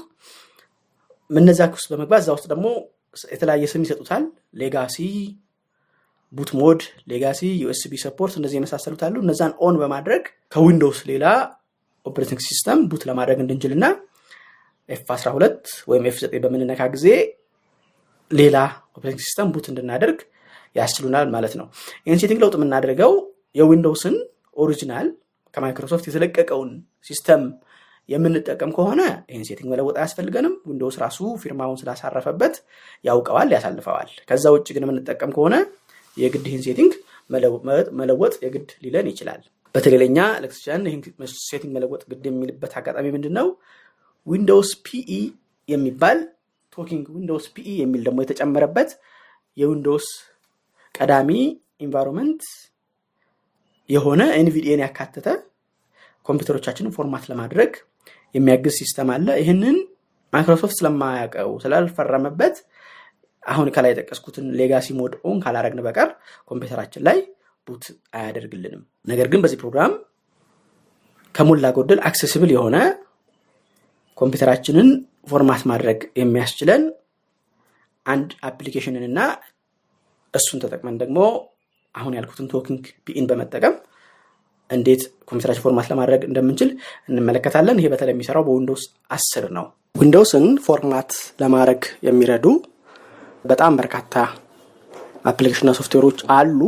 እነዚያ 1.29 1.65
ውስጥ 1.73 1.87
በመግባት 1.91 2.21
እዛ 2.23 2.31
ውስጥ 2.37 2.47
ደግሞ 2.53 2.65
የተለያየ 3.31 3.65
ስም 3.71 3.83
ይሰጡታል። 3.85 4.23
legacy፣ 4.61 4.97
boot 6.33 6.51
mode፣ 6.59 6.81
legacy፣ 7.11 7.41
USB 7.61 7.93
support 8.03 8.33
እነዚህ 8.39 8.57
የመሳሰሉት 8.59 9.01
አሉ። 9.07 9.15
እነዛን 9.25 9.53
on 9.65 9.75
በማድረግ 9.81 10.23
ከዊንዶውስ 10.53 10.99
ሌላ 11.11 11.25
operating 12.05 12.39
system 12.47 12.79
boot 12.91 13.03
ለማድረግ 13.09 13.37
እንድንችልና 13.43 13.85
F 14.89 15.07
12 15.13 15.61
ወይም 15.89 16.03
F 16.09 16.17
9 16.23 16.41
በምንነካ 16.43 16.81
ጊዜ 16.95 17.07
ሌላ 18.31 18.57
operating 18.97 19.21
system 19.25 19.47
boot 19.55 19.65
እንድናደርግ 19.71 20.19
ያስችሉናል 20.75 21.27
ማለት 21.35 21.53
ነው። 21.59 21.67
setting 22.21 22.39
ለውጥ 22.43 22.55
የምናደርገው 22.57 23.13
የ 23.55 23.66
Windows 23.66 24.04
ን 24.04 24.15
original 24.57 25.07
ከ 25.53 25.63
Microsoft 25.63 26.05
የተለቀቀውን 26.09 26.71
system 27.07 27.43
የምንጠቀም 28.09 28.71
ከሆነ 28.75 29.01
ይህን 29.29 29.45
setting 29.47 29.67
መለወጥ 29.73 29.95
አያስፈልገንም። 29.99 30.53
Windows 30.69 30.95
ራሱ 31.03 31.19
ፊርማውን 31.43 31.79
ስላሳረፈበት 31.81 32.55
ያውቀዋል፣ 33.05 33.49
ያሳልፈዋል። 33.55 34.09
ከዛ 34.29 34.45
ውጭ 34.55 34.67
ግን 34.75 34.85
የምንጠቀም 34.85 35.31
ከሆነ 35.37 35.55
የግድ 36.17 36.45
ይህን 36.49 36.63
setting 36.67 36.91
መለወጥ 37.99 38.33
የግድ 38.45 38.69
ሊለን 38.83 39.07
ይችላል። 39.11 39.41
በተለይ 39.75 39.99
ለኛ 40.03 40.17
ይህን 40.85 41.01
setting 41.43 41.71
መለወጥ 41.77 42.03
ግድ 42.11 42.25
የሚልበት 42.29 42.73
አጋጣሚ 42.79 43.07
ምንድን 43.15 43.33
ነው? 43.39 43.47
Windows 44.27 44.69
PE 44.85 45.09
የሚባል 45.69 46.19
talking 46.73 47.05
Windows 47.15 47.45
PE 47.55 47.67
የሚል 47.81 48.01
ደግሞ 48.07 48.19
የተጨመረበት 48.23 48.89
የ 49.57 49.68
Windows 49.68 50.07
ቀዳሚ 50.95 51.29
environment 51.85 52.43
የሆነ 53.89 54.21
NVDA 54.37 54.68
ን 54.68 54.83
ያካተተ 54.83 55.27
ኮምፒውተሮቻችንን 56.25 56.93
format 56.95 57.25
ለማድረግ 57.31 57.71
የሚያግዝ 58.35 58.75
system 58.79 59.09
አለ። 59.15 59.27
ይህንን 59.41 59.75
ማይክሮሶፍት 60.33 60.75
ስለማያውቀው 60.79 61.51
ስላልፈረመበት 61.63 62.55
አሁን 63.43 63.67
ከላይ 63.75 63.91
የጠቀስኩትን 63.93 64.45
legacy 64.59 64.87
mode 64.99 65.13
on 65.27 65.37
ካላረግን 65.43 65.81
በቀር 65.85 66.09
ኮምፒውተራችን 66.51 67.03
ላይ 67.07 67.17
boot 67.67 67.83
አያደርግልንም። 68.17 68.81
ነገር 69.07 69.27
ግን 69.31 69.41
በዚህ 69.43 69.59
ፕሮግራም 69.61 69.93
ከሞላ 71.35 71.69
ጎደል 71.77 71.99
accessible 72.09 72.51
የሆነ 72.55 72.77
ኮምፒውተራችንን 74.17 74.89
format 75.27 75.61
ማድረግ 75.71 75.99
የሚያስችለን 76.19 76.83
አንድ 78.05 78.29
application 78.43 78.94
ን 78.94 79.03
እና 79.09 79.19
እሱን 80.35 80.61
ተጠቅመን 80.63 80.95
ደግሞ 81.01 81.19
አሁን 81.95 82.15
ያልኩትን 82.17 82.47
ቶኪንግ 82.53 82.85
ፒኢን 83.05 83.27
በመጠቀም 83.29 83.75
እንዴት 84.69 85.01
ኮምፒውተራችን 85.27 85.63
format 85.65 85.87
ለማድረግ 85.91 86.21
እንደምንችል 86.27 86.69
እንመለከታለን። 87.09 87.79
ይሄ 87.81 87.87
በተለይ 87.93 88.13
የሚሰራው 88.15 88.43
በ 88.47 88.55
Windows 88.55 88.83
አስር 89.11 89.45
ነው። 89.57 89.65
Windows 89.95 90.34
ን 90.34 90.45
format 90.65 91.11
ለማድረግ 91.41 91.81
የሚረዱ 92.07 92.45
በጣም 93.45 93.73
በርካታ 93.79 94.13
application 95.25 95.62
ና 95.62 95.71
software 95.79 96.06
ኦች 96.06 96.19
አሉ። 96.35 96.59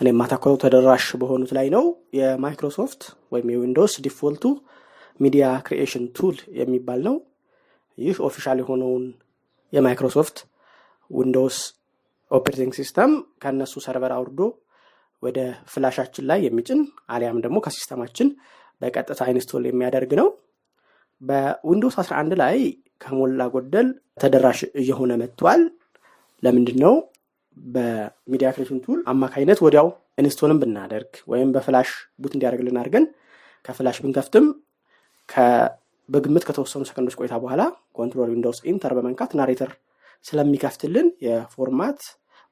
እኔ 0.00 0.08
የማተኮረው 0.10 0.56
ተደራሽ 0.62 1.06
በሆኑት 1.20 1.50
ላይ 1.56 1.66
ነው። 1.74 1.84
የማይክሮሶፍት 2.18 3.02
ወይም 3.32 3.48
የ 3.52 3.61
Windows 3.61 3.94
default 4.06 4.44
ኡ 5.20 5.27
Media 5.27 5.46
Creation 5.66 6.04
Tool 6.16 6.36
የሚባል 6.60 7.00
ነው። 7.08 7.16
ይህ 7.98 8.16
official 8.26 8.58
የሆነውን 8.62 9.04
የ 9.72 9.84
Microsoft 9.84 10.36
Windows 11.10 11.58
operating 12.32 12.72
system 12.78 13.10
ከእነሱ 13.42 13.74
server 13.84 14.12
አውርዶ 14.16 14.40
ወደ 15.22 15.38
flash 15.72 15.94
ኣችን 15.94 16.24
ላይ 16.30 16.38
የሚጭን 16.46 16.80
አሊያም 17.14 17.38
ደግሞ 17.44 17.58
ከ 17.64 17.73
system 17.73 17.98
ኣችን 17.98 18.28
በቀጥታ 18.80 19.22
install 19.32 19.64
የሚያደርግ 19.68 20.12
ነው። 20.20 20.28
በ 21.22 21.38
Windows 21.38 21.96
11 22.02 22.36
ላይ 22.42 22.56
ከሞላ 23.00 23.42
ጎደል 23.54 23.88
ተደራሽ 24.22 24.60
እየሆነ 24.80 25.12
መጥቷል። 25.22 25.62
ለምንድን 26.42 26.78
ነው? 26.84 26.94
በ 27.56 27.82
Media 27.82 28.48
Creation 28.54 28.78
Tool 28.84 29.00
አማካኝነት 29.12 29.58
ወዲያው 29.64 29.88
install 30.20 30.50
ን 30.50 30.58
ብናደርግ 30.62 31.12
ወይም 31.32 31.48
በ 31.54 31.64
flash 31.64 31.88
boot 32.18 32.32
እንዲያደርግልን 32.36 32.78
አድርገን 32.80 33.04
ከ 33.64 33.73
flash 33.73 33.96
ብንከፍትም 34.04 34.46
በግምት 36.08 36.44
ከተወሰኑ 36.48 36.82
ሰከንዶች 36.88 37.16
ቆይታ 37.20 37.34
በኋላ 37.42 37.62
Control 37.98 38.30
Windows 38.32 38.58
Enter 38.70 38.92
በመንካት 38.96 39.30
Narrator 39.38 39.70
ስለሚከፍትልን 40.24 41.06
የ 41.26 41.44
format 41.44 42.00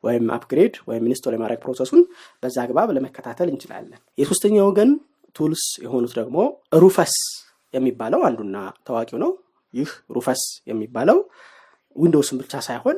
ወይም 0.05 0.27
upgrade 0.37 0.75
ወይም 0.89 1.05
install 1.09 1.35
የማድረግ 1.37 1.61
process 1.65 1.89
ኡን 1.89 2.03
በዛ 2.43 2.57
አግባብ 2.65 2.91
ለመከታተል 2.97 3.49
እንችላለን። 3.53 4.01
የሶስተኛ 4.19 4.57
ወገን 4.69 4.91
tools 5.37 5.65
የሆኑት 5.85 6.13
ደግሞ 6.19 6.39
Rufus 6.79 7.15
የሚባለው 7.75 8.21
አንዱና 8.29 8.57
ታዋቂው 8.87 9.19
ነው። 9.25 9.33
ይህ 9.75 9.91
Rufus 10.17 10.41
የሚባለው 10.67 11.19
Windows 11.97 12.29
ን 12.29 12.39
ብቻ 12.41 12.55
ሳይሆን 12.67 12.97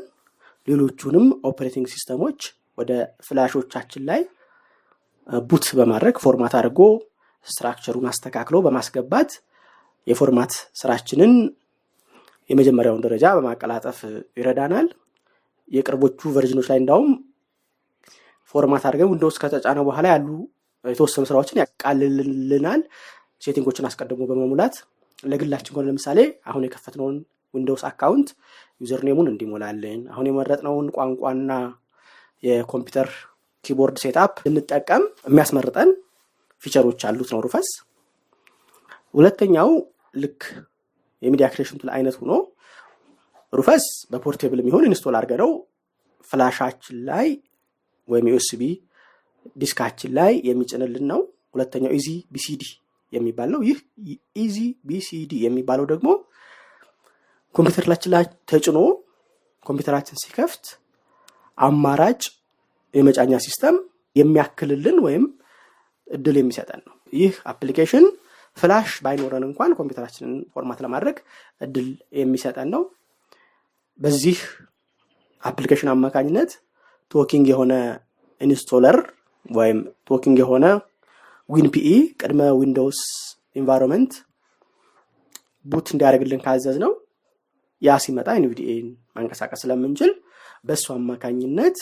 ሌሎቹንም 0.69 1.27
operating 1.51 1.87
system 1.95 2.22
ኦች 2.22 2.41
ወደ 2.79 2.93
flash 3.27 3.54
ኦቻችን 3.54 4.03
ላይ 4.11 4.21
boot 5.47 5.67
በማድረግ 5.79 6.15
format 6.23 6.55
አድርጎ 6.59 6.81
structure 7.47 7.88
ኡን 7.88 8.07
አስተካክሎ 8.11 8.57
በማስገባት 8.65 9.31
የ 10.07 10.18
format 10.18 10.53
ስራችንን 10.81 11.33
የመጀመሪያውን 12.51 13.05
ደረጃ 13.05 13.25
በማቀላጠፍ 13.37 13.99
ይረዳናል። 14.39 14.87
የቅርቦቹ 15.73 16.31
version 16.37 16.56
ኦች 16.56 16.67
ላይ 16.71 16.79
እንዳውም 16.83 17.11
format 18.55 18.85
አድርገን 18.89 19.11
Windows 19.13 19.37
ከተጫነ 19.43 19.81
በኋላ 19.87 20.07
ያሉ 20.13 20.29
የተወሰኑ 20.85 21.25
ስራዎችን 21.29 21.61
ያቃልልልናል። 21.63 22.81
setting 23.43 23.66
ኦችን 23.66 23.87
አስቀድሞ 23.89 24.23
በመሙላት 24.31 24.75
ለግላችን 25.25 25.73
ከሆነ 25.73 25.87
ለምሳሌ 25.89 26.19
አሁን 26.51 26.65
የከፈትነውን 26.67 27.17
Windows 27.55 27.83
account 27.89 28.29
username 28.81 29.14
ኡን 29.14 29.31
እንዲሞላልን 29.33 30.01
አሁን 30.13 30.29
የመረጥነውን 30.29 30.87
ቋንቋና 30.97 31.53
የኮምፒውተር 32.43 33.09
keyboard 33.65 33.97
setup 34.03 34.35
እንጠቀም 34.51 35.03
የሚያስመርጠን 35.29 35.91
feature 36.63 36.87
ኦች 36.87 37.01
አሉት 37.09 37.31
ነው 37.35 37.41
Rufus። 37.45 37.69
ሁለተኛው 39.15 39.71
ልክ 40.23 40.41
የ 41.23 41.30
Media 41.30 41.47
Creation 41.53 41.79
Tool 41.81 41.91
አይነት 41.97 42.17
ሆኖ 42.21 42.33
Rufus 43.53 43.85
በ 44.13 44.22
portable 44.22 44.61
የሚሆን 44.63 44.87
install 44.89 45.15
አድርገ 45.19 45.33
ነው 45.43 45.51
flash 46.29 46.57
ኣችን 46.57 46.97
ላይ 47.09 47.29
ወይም 48.09 48.27
USB 48.31 48.63
disk 49.57 49.76
ኣችን 49.76 50.11
ላይ 50.19 50.33
የሚጭንልን 50.49 51.05
ነው። 51.13 51.21
ሁለተኛው 51.55 51.93
EasyBCD 51.97 52.63
የሚባል 53.13 53.49
ነው። 53.55 53.61
ይህ 53.69 53.79
EasyBCD 54.43 55.33
የሚባለው 55.45 55.87
ደግሞ 55.93 56.09
ኮምፒውተራችን 57.55 58.13
ላይ 58.15 58.25
ተጭኖ 58.51 58.79
ኮምፒውተራችን 59.67 60.21
ሲከፍት 60.23 60.65
አማራጭ 61.59 62.23
የመጫኛ 62.95 63.35
system 63.47 63.77
የሚያክልልን 64.17 64.97
ወይም 65.07 65.25
እድል 66.09 66.37
የሚሰጠን 66.41 66.81
ነው። 66.87 66.95
ይህ 67.13 67.35
application 67.53 68.05
flash 68.57 68.91
ባይኖረን 69.05 69.45
እንኳን 69.49 69.71
ኮምፒውተራችንን 69.79 70.33
format 70.55 70.81
ለማድረግ 70.85 71.17
እድል 71.61 71.87
የሚሰጠን 72.21 72.69
ነው። 72.75 72.83
በዚህ 74.03 74.39
application 75.43 75.91
አማካኝነት 75.93 76.51
talking 77.11 77.47
የሆነ 77.53 77.73
installer 78.41 78.97
ወይም 79.51 79.79
talking 80.09 80.37
የሆነ 80.43 80.67
WinPE 81.49 81.89
ቅድመ 82.21 82.43
Windows 82.59 83.01
environment 83.57 84.13
boot 85.67 85.89
እንዲያደርግልን 85.95 86.43
ካዘዝነው 86.45 86.93
ያ 87.83 87.97
ሲመጣ 88.05 88.29
NVDA 88.39 88.71
ን 88.71 88.87
ማንቀሳቀስ 89.17 89.63
ስለምንችል 89.65 90.11
በእሱ 90.65 90.87
አማካኝነት 90.97 91.79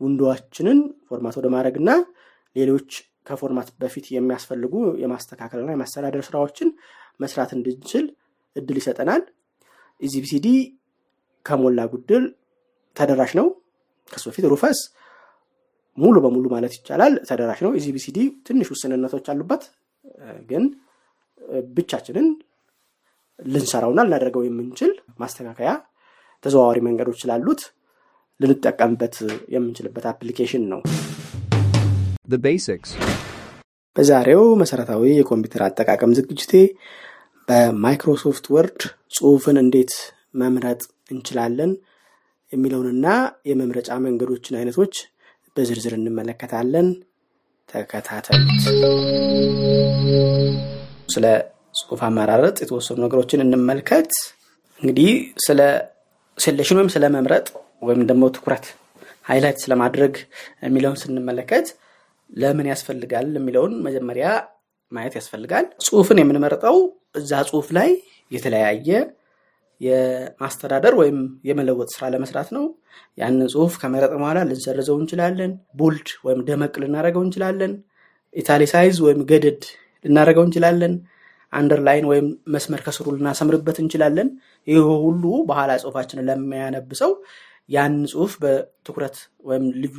Windows 0.00 0.34
ኣችንን 0.34 0.78
format 1.08 1.36
ወደ 1.40 1.48
ማድረግ 1.54 1.76
እና 1.82 1.90
ሌሎች 2.56 2.90
ከ 3.26 3.37
format 3.37 3.68
በፊት 3.80 4.06
የሚያስፈልጉ 4.14 4.74
የማስተካከልና 5.02 5.70
የማስተዳደር 5.74 6.22
ስራዎችን 6.28 6.68
መስራት 7.20 7.50
እንድንችል 7.56 8.04
እድል 8.56 8.76
ይሰጠናል። 8.80 9.22
EasyBCD 10.00 10.46
ከሞላ 11.46 11.80
ጎደል 11.92 12.24
ተደራሽ 12.96 13.32
ነው። 13.40 13.46
ከሱ 14.12 14.24
በፊት 14.30 14.46
Rufus 14.52 14.78
ሙሉ 15.98 16.16
በሙሉ 16.24 16.46
ማለት 16.54 16.72
ይቻላል 16.76 17.14
ተደራሽ 17.28 17.60
ነው። 17.66 17.72
EasyBCD 17.78 18.18
ትንሽ 18.46 18.68
ውስንነቶች 18.74 19.26
አሉበት፣ 19.32 19.62
ግን 20.50 20.64
ብቻችንን 21.70 22.26
ልንሰራውና 23.38 24.00
ልናደርገው 24.06 24.42
የምንችል 24.46 24.90
ማስተካከያ 25.20 25.70
ተዘዋዋሪ 26.44 26.78
መንገዶች 26.86 27.18
ስላሉት 27.22 27.62
ልንጠቀምበት 28.40 29.16
የምንችልበት 29.54 30.04
application 30.12 30.64
ነው። 30.72 30.80
The 32.28 32.38
basics. 32.40 32.90
በዛሬው 33.96 34.42
መሰረታዊ 34.60 35.04
የኮምፒውተር 35.12 35.62
አጠቃቀም 35.66 36.12
ዝግጅቴ 36.18 36.52
በ 37.48 37.65
Microsoft 37.65 38.44
Word 38.54 38.80
ጽሁፍን 39.12 39.56
እንዴት 39.62 39.92
መምረጥ 40.34 40.80
እንችላለን 41.10 41.72
የሚለውንና 42.50 43.06
የመምረጫ 43.50 43.90
መንገዶችን 44.04 44.58
አይነቶች 44.60 44.94
በዝርዝር 45.56 45.94
እንመለከታለን። 45.96 46.88
ተከታተሉት። 47.74 48.64
ስለ 51.14 51.26
ጽሁፍ 51.74 52.00
አመራረጥ 52.06 52.56
የተወሰኑ 52.62 52.98
ነገሮችን 53.04 53.44
እንመልከት። 53.44 54.10
እንግዲህ 54.80 55.10
ስለ 55.46 55.60
selection 56.38 56.78
ወይም 56.80 56.90
ስለ 56.94 57.04
መምረጥ 57.16 57.46
ወይም 57.82 58.02
ደግሞ 58.10 58.24
ትኩረት 58.36 58.66
highlight 59.24 59.58
ስለማድረግ 59.64 60.14
የሚለውን 60.64 60.98
ስንመለከት 61.02 61.66
ለምን 62.30 62.66
ያስፈልጋል 62.70 63.28
የሚለውን 63.38 63.72
መጀመሪያ 63.86 64.26
ማየት 64.92 65.14
ያስፈልጋል። 65.18 65.66
ጽሁፍን 65.86 66.20
የምንመርጠው 66.20 66.76
እዛ 67.14 67.32
ጽሁፍ 67.48 67.68
ላይ 67.78 67.90
የተለያየ 68.30 68.88
የማስተዳደር 69.80 70.94
ወይም 71.00 71.18
የመለወጥ 71.48 71.88
ስራ 71.94 72.04
ለመስራት 72.14 72.48
ነው። 72.56 72.64
ያንን 73.18 73.48
ጽሁፍ 73.52 73.74
ከመረጥ 73.82 74.10
በኋላ 74.14 74.38
ልንሰርዘው 74.48 74.96
እንችላለን። 75.00 75.52
bold 75.80 76.08
ወይም 76.26 76.40
ደመቅ 76.48 76.74
ልናደርገው 76.82 77.22
እንችላለን። 77.26 77.72
italicize 78.34 78.96
ወይም 79.06 79.20
ገደድ 79.30 79.62
ልናደርገው 80.04 80.44
እንችላለን። 80.46 80.94
underline 81.52 82.04
ወይም 82.10 82.26
መስመር 82.54 82.80
ከስሩ 82.84 83.06
ልናሰምርበት 83.16 83.78
እንችላለን። 83.82 84.28
ይህ 84.66 84.82
ሁሉ 85.04 85.22
በኋላ 85.48 85.70
ጽሁፋችንን 85.82 86.26
ለሚያነብ 86.28 86.90
ሰው 86.90 87.12
ያንን 87.68 88.04
ጽሁፍ 88.12 88.32
በትኩረት 88.42 89.16
ወይም 89.44 89.64
ልዩ 89.82 89.96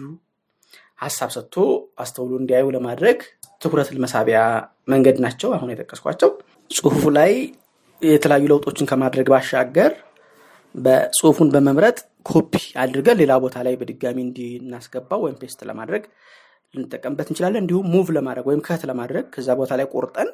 ሀሳብ 0.99 1.29
ሰጥቶ 1.35 1.55
አስተውሎ 1.97 2.31
እንዲያዩ 2.39 2.65
ለማድረግ 2.75 3.19
ትኩረት 3.61 3.89
መሳቢያ 4.03 4.39
መንገድ 4.87 5.17
ናቸው 5.25 5.49
አሁን 5.55 5.71
የጠቀስኳቸው። 5.71 6.29
ጽሁፉ 6.71 7.03
ላይ 7.17 7.31
የተለያዩ 8.01 8.45
ለውጦችን 8.51 8.89
ከማድረግ 8.91 9.27
ባሻገር 9.33 9.91
ጽሁፉን 10.75 11.49
በመምረጥ 11.53 11.97
ኮፒ 12.25 12.53
አድርገን 12.81 13.17
ሌላ 13.21 13.33
ቦታ 13.43 13.57
ላይ 13.67 13.73
በድጋሚ 13.79 14.17
እንድናስገባው 14.25 15.19
ወይም 15.25 15.37
paste 15.41 15.59
ለማድረግ 15.69 16.03
ልንጠቀምበት 16.73 17.27
እንችላለን። 17.31 17.61
እንዲሁም 17.63 17.87
move 17.93 18.07
ለማድረግ 18.17 18.45
ወይም 18.49 18.61
cut 18.67 18.83
ለማድረግ 18.89 19.25
ከዛ 19.33 19.49
ቦታ 19.59 19.71
ላይ 19.79 19.87
ቆርጠን 19.93 20.29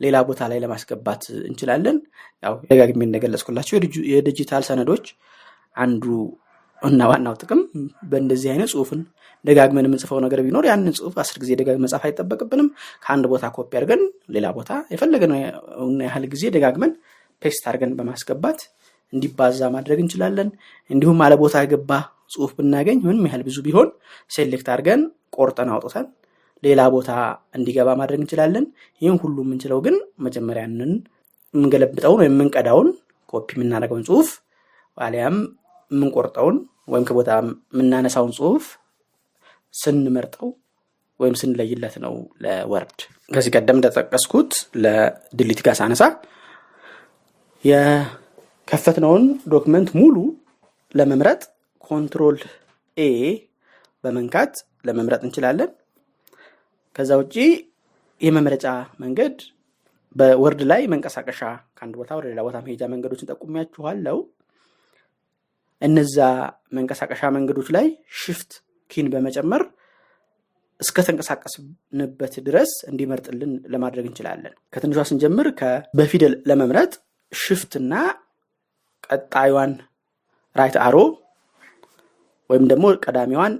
ሌላ 0.00 0.16
ቦታ 0.28 0.42
ላይ 0.50 0.58
ለማስገባት 0.64 1.22
እንችላለን። 1.48 1.96
ያው 2.42 2.54
ደጋግሜ 2.70 3.02
እንደገለጽኩላቸው 3.08 3.76
የዲጂታል 4.14 4.64
ሰነዶች 4.70 5.06
አንዱ 5.76 6.04
እና 6.84 7.02
ዋናው 7.10 7.34
ጥቅም 7.40 7.60
በእንደዚህ 8.10 8.48
አይነት 8.52 8.68
ጽሁፍን 8.72 9.00
ደጋግመን 9.44 9.86
የምንጽፈው 9.86 10.18
ነገር 10.24 10.40
ቢኖር 10.44 10.64
ያንን 10.68 10.94
ጽሁፍ 10.98 11.14
አስር 11.22 11.36
ጊዜ 11.42 11.50
ደጋግመን 11.60 11.84
መጻፍ 11.86 12.02
አይጠበቅብንም። 12.08 12.68
ከአንድ 13.04 13.24
ቦታ 13.32 13.44
ኮፒ 13.56 13.70
አድርገን 13.78 14.02
ሌላ 14.36 14.46
ቦታ 14.56 14.70
የፈለግነውን 14.92 15.96
ያህል 16.06 16.24
ጊዜ 16.34 16.44
ደጋግመን 16.56 16.92
paste 17.42 17.64
አድርገን 17.70 17.92
በማስገባት 17.98 18.60
እንዲባዛ 19.12 19.62
ማድረግ 19.74 19.98
እንችላለን። 20.04 20.48
እንዲሁም 20.90 21.18
ያለ 21.24 21.34
ቦታ 21.42 21.56
የገባ 21.64 21.90
ጽሁፍ 22.34 22.52
ብናገኝ 22.58 22.98
ምንም 23.06 23.26
ያህል 23.28 23.42
ብዙ 23.48 23.58
ቢሆን 23.66 23.88
select 24.30 24.68
አድርገን 24.74 25.02
ቆርጠን 25.36 25.70
አውጥተን 25.74 26.06
ሌላ 26.62 26.80
ቦታ 26.94 27.10
እንዲገባ 27.58 27.88
ማድረግ 28.00 28.20
እንችላለን። 28.20 28.64
ይህም 29.02 29.18
ሁሉ 29.22 29.36
የምንችለው 29.44 29.80
ግን 29.86 29.96
መጀመሪያ 30.26 30.92
የምንገለብጠውን 31.54 32.20
ወይም 32.20 32.32
የምንቀዳውን 32.32 32.88
ኮፒ 33.32 33.48
የምናደርገውን 33.56 34.06
ጽሁፍ 34.08 34.28
ዋሊያም 34.96 35.36
የምንቆርጠውን 35.90 36.56
ወይም 36.88 37.04
ከቦታ 37.08 37.30
የምናነሳውን 37.40 38.32
ጽሁፍ 38.38 38.64
ስንመርጠው 39.74 40.48
ወይም 41.20 41.34
ስንለይለት 41.40 41.94
ነው 42.04 42.14
ለ 42.44 42.59
Word። 42.59 42.98
ከዚህ 43.28 43.52
ቀደም 43.56 43.78
እንደጠቀስኩት 43.78 44.52
ከ 44.84 45.03
delete 45.03 45.60
ጋር 45.66 45.74
ሳነሳ 45.80 46.02
የከፈትነውን 47.64 49.24
document 49.52 49.90
ሙሉ 49.98 50.16
ለመምረጥ 50.94 51.42
Control 51.84 52.38
A 52.96 53.10
በመንካት 54.04 54.54
ለመምረጥ 54.86 55.20
እንችላለን። 55.26 55.70
ከዛ 56.96 57.10
ውጭ 57.20 57.36
የመምረጫ 58.20 58.66
መንገድ 59.02 59.36
በ 60.16 60.31
Word 60.31 60.60
ላይ 60.70 60.82
መንቀሳቀሻ 60.92 61.40
ከአንድ 61.76 61.94
ቦታ 62.00 62.10
ወደ 62.18 62.26
ሌላ 62.30 62.40
ቦታ 62.46 62.56
መሄጃ 62.66 62.82
መንገዶችን 62.92 63.30
ጠቁሚያችኋለው። 63.32 64.18
እነዛ 65.84 66.16
መንቀሳቀሻ 66.76 67.22
መንገዶች 67.36 67.68
ላይ 67.76 67.86
Shift 68.20 68.52
key 68.90 69.00
ን 69.00 69.06
በመጨመር 69.12 69.62
እስከተንቀሳቀስንበት 70.80 72.34
ድረስ 72.46 72.70
እንዲመርጥልን 72.90 73.52
ለማድረግ 73.72 74.04
እንችላለን። 74.08 74.54
ከትንሿ 74.72 75.04
ስንጀምር 75.10 75.48
በፊደል 75.94 76.34
ለመምረጥ 76.50 76.92
Shift 77.32 77.72
እና 77.80 77.92
ቀጣዩዋን 79.08 79.72
right 80.56 80.76
arrow 80.84 80.96
ወይም 82.50 82.64
ደግሞ 82.72 82.86
ቀዳሚዋን 83.04 83.54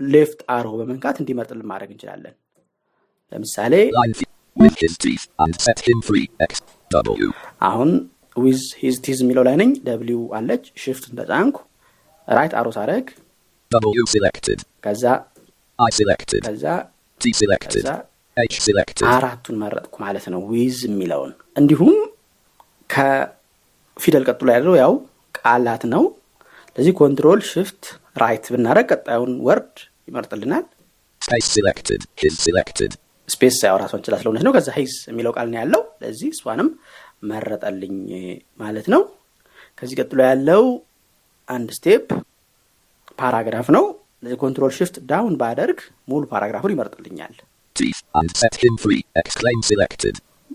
left 0.00 0.40
arrow 0.54 0.66
በመንካት 0.78 1.16
እንዲመርጥልን 1.20 1.68
ማድረግ 1.70 1.90
እንችላለን። 1.94 2.34
ለምሳሌ 3.32 3.74
አሁን 7.68 7.90
ዊዝ 8.36 8.62
ሂዝ 8.80 8.96
ቲዝ 9.04 9.18
የሚለው 9.24 9.44
ላይ 9.48 9.56
ነኝ። 9.60 9.70
W 9.86 10.22
አለች። 10.38 10.64
Shift 10.82 11.04
ተጫንኩ። 11.20 11.56
right 12.30 12.54
arrow 12.60 12.68
ሳረግ 12.76 13.06
W 13.70 14.04
selected. 14.14 14.58
ከዛ 14.84 15.04
I 15.78 15.90
selected. 15.98 16.42
ከዛ 16.48 16.64
T 17.20 17.32
selected. 17.40 17.84
ከዛ 17.84 17.90
H 18.36 18.56
selected. 18.66 19.04
አራቱን 19.14 19.56
መረጥኩ 19.62 19.94
ማለት 20.04 20.24
ነው። 20.34 20.40
ዊዝ 20.52 20.78
የሚለውን 20.88 21.32
እንዲሁም 21.56 21.94
ከፊደል 22.90 24.24
ቀጥሎ 24.30 24.48
ያለው 24.56 24.74
ያው 24.82 24.92
ቃላት 25.38 25.82
ነው። 25.94 26.04
ስለዚህ 26.68 26.94
Control 27.00 27.40
Shift 27.50 27.82
right 28.22 28.44
ብናደርግ 28.54 28.86
ቀጣዩን 28.94 29.32
word 29.48 29.74
ይመርጥልናል።. 30.08 30.66
His 32.22 32.34
selected. 32.46 32.92
Space 33.28 33.56
ያው 33.66 33.76
ራሷን 33.82 34.00
ችላ 34.06 34.14
ስለሆነች 34.20 34.44
ነው። 34.46 34.52
ከዛ 34.56 34.68
his 34.76 34.94
የሚለው 35.10 35.32
ቃል 35.36 35.48
ነው 35.52 35.58
ያለው። 35.60 35.82
ለዚህ 36.02 36.28
እሷንም 36.34 36.68
መረጠልኝ 37.30 37.96
ማለት 38.60 38.86
ነው። 38.94 39.02
ከዚህ 39.78 39.94
ቀጥሎ 40.00 40.18
ያለው 40.30 40.64
አንድ 41.50 41.68
step 41.76 42.06
paragraph 43.18 43.68
ነው። 43.76 43.84
ለዚህ 44.22 44.38
Control 44.42 44.72
Shift 44.76 44.96
down 45.10 45.34
ባደርግ 45.40 45.78
ሙሉ 46.08 46.22
paragraph 46.32 46.60
ኡን 46.60 46.72
ይመርጥልኛል።. 46.74 47.34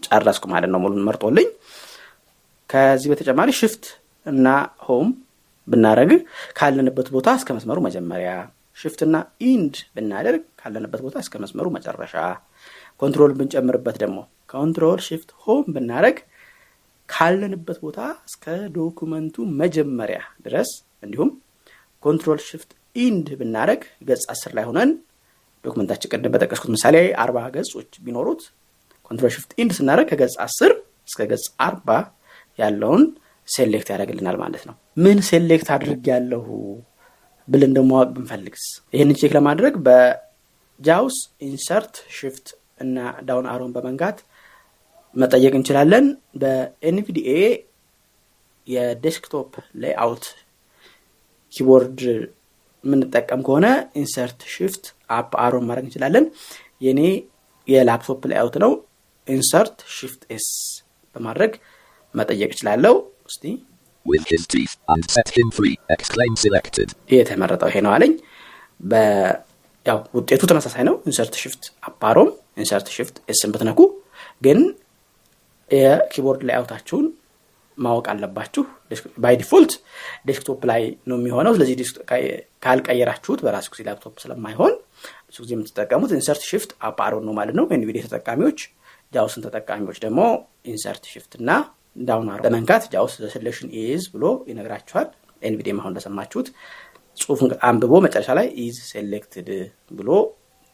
ጨረስኩ 0.06 0.46
ማለት 0.54 0.70
ነው። 0.74 0.80
ሙሉን 0.84 1.06
መርጦልኝ። 1.08 1.48
ከዚህ 2.70 3.08
በተጨማሪ 3.12 3.50
Shift 3.60 3.84
እና 4.26 4.48
Home 4.86 5.08
ብናደርግ 5.68 6.12
ካለንበት 6.58 7.08
ቦታ 7.16 7.28
እስከ 7.40 7.50
መስመሩ 7.58 7.78
መጀመሪያ፣ 7.88 8.30
Shift 8.78 9.00
እና 9.06 9.16
End 9.50 9.76
ብናደርግ 9.96 10.42
ካለንበት 10.60 11.02
ቦታ 11.06 11.16
እስከ 11.24 11.36
መስመሩ 11.44 11.68
መጨረሻ፣ 11.76 12.14
Control 13.02 13.32
ብንጨምርበት 13.40 13.98
ደግሞ 14.04 14.18
Control 14.54 15.00
Shift 15.08 15.30
Home 15.44 15.64
ብናደርግ 15.76 16.18
ካለንበት 17.10 17.78
ቦታ 17.86 18.00
እስከ 18.30 18.46
document 18.76 19.32
ኡ 19.32 19.46
መጀመሪያ 19.62 20.20
ድረስ 20.46 20.70
እንዲሁም 21.04 21.30
Control 22.04 22.40
Shift 22.48 22.72
End 22.96 23.28
ብናደርግ 23.40 23.82
ገጽ 24.10 24.24
አስር 24.34 24.52
ላይ 24.58 24.66
ሆነን 24.70 24.92
document 25.64 25.89
ኣችን 25.89 26.12
ቅድም 26.14 26.34
በጠቀስኩት 26.34 26.72
ምሳሌ 26.76 26.96
አርባ 27.24 27.38
ገጾች 27.56 27.92
ቢኖሩት 28.06 28.42
Control 29.12 29.32
Shift 29.36 29.52
End 29.62 29.72
ስናደርግ 29.78 30.08
ከገጽ 30.12 30.36
አስር 30.46 30.72
እስከ 31.10 31.22
ገጽ 31.32 31.46
አርባ 31.66 31.90
ያለውን 32.60 33.04
select 33.48 33.88
ያደርግልናል 33.94 34.38
ማለት 34.44 34.64
ነው። 34.70 34.76
ምን 34.98 35.18
select 35.28 35.68
አድርጌያለሁ 35.76 36.46
ብለን 37.48 37.74
ደግሞ 37.78 37.92
ማወቅ 37.94 38.10
ብንፈልግስ 38.16 38.64
ይህንን 38.94 39.18
check 39.20 39.34
ለማድረግ 39.38 39.74
በ 39.88 40.31
JAWS 40.31 41.18
Insert 41.48 41.96
Shift 42.18 42.48
እና 42.80 42.96
ዳውን 43.28 43.48
አሮን 43.52 43.74
በመንካት 43.76 44.18
መጠየቅ 45.16 45.54
እንችላለን። 45.58 46.06
በ 46.42 46.72
NVDA 46.72 47.32
የ 48.68 48.87
desktop 48.87 49.52
layout 49.84 50.26
keyboard 51.54 52.00
የምንጠቀም 52.84 53.42
ከሆነ 53.48 53.68
Insert 54.02 54.40
Shift 54.54 54.84
up 55.18 55.32
arrow 55.44 55.59
ን 55.59 55.66
ማድረግ 55.70 55.86
እንችላለን። 55.88 56.26
የኔ 56.82 57.02
የ 57.68 57.81
laptop 57.81 58.22
layout 58.32 58.56
ነው። 58.64 58.72
Insert 59.28 59.78
Shift 59.96 60.22
S 60.30 60.48
በማድረግ 61.16 61.54
መጠየቅ 62.16 62.52
እችላለሁ። 62.56 62.96
እስቲ 63.32 63.46
With 64.06 64.26
his 64.28 64.44
teeth 64.46 64.74
and 64.88 65.04
set 65.10 65.30
him 65.38 65.48
free. 65.50 65.76
Exclaim 65.90 66.34
selected. 66.38 66.90
የተመረጠው 67.14 67.70
ይሄ 67.72 67.78
ነው 67.86 67.92
አለኝ። 67.96 68.12
ያው 69.86 69.98
ውጤቱ 70.18 70.42
ተመሳሳይ 70.52 70.84
ነው። 70.90 70.96
Insert 71.10 71.34
Shift 71.42 71.64
up 71.84 71.94
arrow 71.94 72.20
ም 72.20 72.30
Insert 72.58 72.88
Shift 72.96 73.16
S 73.32 73.38
ን 73.38 73.52
ብትነኩ 73.54 73.80
ግን 74.42 74.60
የ 75.72 75.86
keyboard 75.86 76.42
layout 76.48 76.71
ኣችሁን 76.71 77.06
ማወቅ 77.78 78.06
አለባችሁ። 78.12 78.64
By 79.18 79.36
default 79.36 79.72
desktop 80.28 80.60
ላይ 80.70 80.82
ነው 81.10 81.18
የሚሆነው። 81.20 81.54
ስለዚህ 81.56 81.76
ካልቀየራችሁት 82.66 83.40
በራሱ 83.46 83.68
ጊዜ 83.74 83.84
ላፕቶፕ 83.88 84.16
ስለማይሆን 84.24 84.74
ብዙ 85.28 85.38
ጊዜ 85.44 85.52
የምትጠቀሙት 85.56 86.12
Insert 86.18 86.44
Shift 86.50 86.72
up 86.88 86.96
arrow 86.96 87.17
ን 87.17 87.26
ነው 87.28 87.34
ማለት 87.34 87.56
ነው። 87.60 87.66
NVDA 87.76 88.04
ተጠቃሚዎች፣ 88.08 88.60
JAWS 89.14 89.34
ን 89.34 89.44
ተጠቃሚዎች 89.46 89.98
ደግሞ 90.06 90.20
Insert 90.68 91.04
Shift 91.12 91.34
እና 91.40 91.50
down 92.02 92.30
arrow 92.32 92.42
JAWS 92.94 93.14
selection 93.36 93.70
is 93.82 94.06
ብሎ 94.14 94.24
ይነግራችኋል። 94.50 95.08
NVDA 95.42 95.67
ም 95.67 95.80
አሁን 95.82 95.92
እንደሰማችሁት 95.94 96.48
ጽሁፉን 97.18 97.52
አንብቦ 97.68 97.94
መጨረሻ 98.06 98.30
ላይ 98.40 98.48
is 98.64 98.78
selected 98.90 99.50
ብሎ 99.92 100.10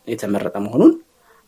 የተመረጠ 0.08 0.56
መሆኑን 0.66 0.94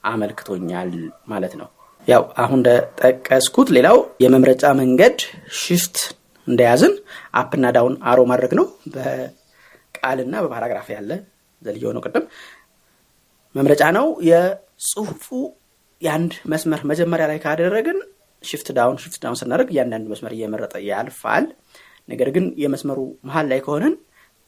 አመልክቶኛል 0.03 0.91
ማለት 1.27 1.53
ነው። 1.61 1.69
ያው 2.07 2.23
አሁን 2.41 2.59
እንደጠቀስኩት 2.59 3.67
ሌላው 3.75 3.97
የመምረጫ 4.23 4.63
መንገድ 4.79 5.17
Shift 5.59 5.97
እንደያዝን 6.47 6.93
up 7.39 7.50
ና 7.50 7.65
down 7.75 7.95
arrow 8.11 8.19
ማድረግ 8.31 8.53
ነው። 8.59 8.65
በቃልና 8.95 10.33
በ 10.43 10.51
paragraph 10.51 10.87
ያለ 10.95 11.11
ዘልየው 11.61 11.93
ነው 11.95 12.01
ቅድም 12.05 12.25
መምረጫ 13.55 13.83
ነው። 13.97 14.07
የጽሁፉ 14.29 15.25
የአንድ 16.01 16.33
መስመር 16.51 16.81
መጀመሪያ 16.91 17.25
ላይ 17.31 17.39
ካደረግን 17.43 17.97
Shift 18.43 18.69
down 18.77 18.97
Shift 19.03 19.19
down 19.23 19.37
ስናደርግ 19.41 19.69
እያንዳንዱ 19.73 20.07
መስመር 20.13 20.33
እየመረጠ 20.37 20.75
ያልፋል። 20.89 21.45
ነገር 22.09 22.29
ግን 22.35 22.45
የመስመሩ 22.63 22.99
መሀል 23.27 23.45
ላይ 23.51 23.59
ከሆንን 23.65 23.93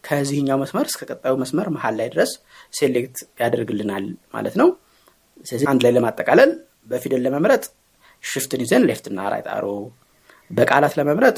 ከዚህኛው 0.04 0.58
መስመር 0.64 0.86
እስከ 0.90 1.02
ቀጣዩ 1.10 1.34
መስመር 1.44 1.68
መሀል 1.76 1.96
ላይ 2.00 2.08
ድረስ 2.14 2.32
select 2.74 3.18
ያደርግልናል 3.42 4.06
ማለት 4.34 4.56
ነው። 4.62 4.68
ስለዚህ 5.46 5.68
አንድ 5.72 5.82
ላይ 5.86 5.92
ለማጠቃለል 5.96 6.52
በፊደል 6.88 7.22
ለመምረጥ 7.26 7.64
Shift 8.24 8.51
ን 8.51 8.62
ይዘን 8.66 8.84
left 8.90 9.07
ና 9.07 9.20
right 9.34 9.48
arrow፣ 9.56 9.66
በቃላት 10.52 10.94
ለመምረጥ 11.00 11.38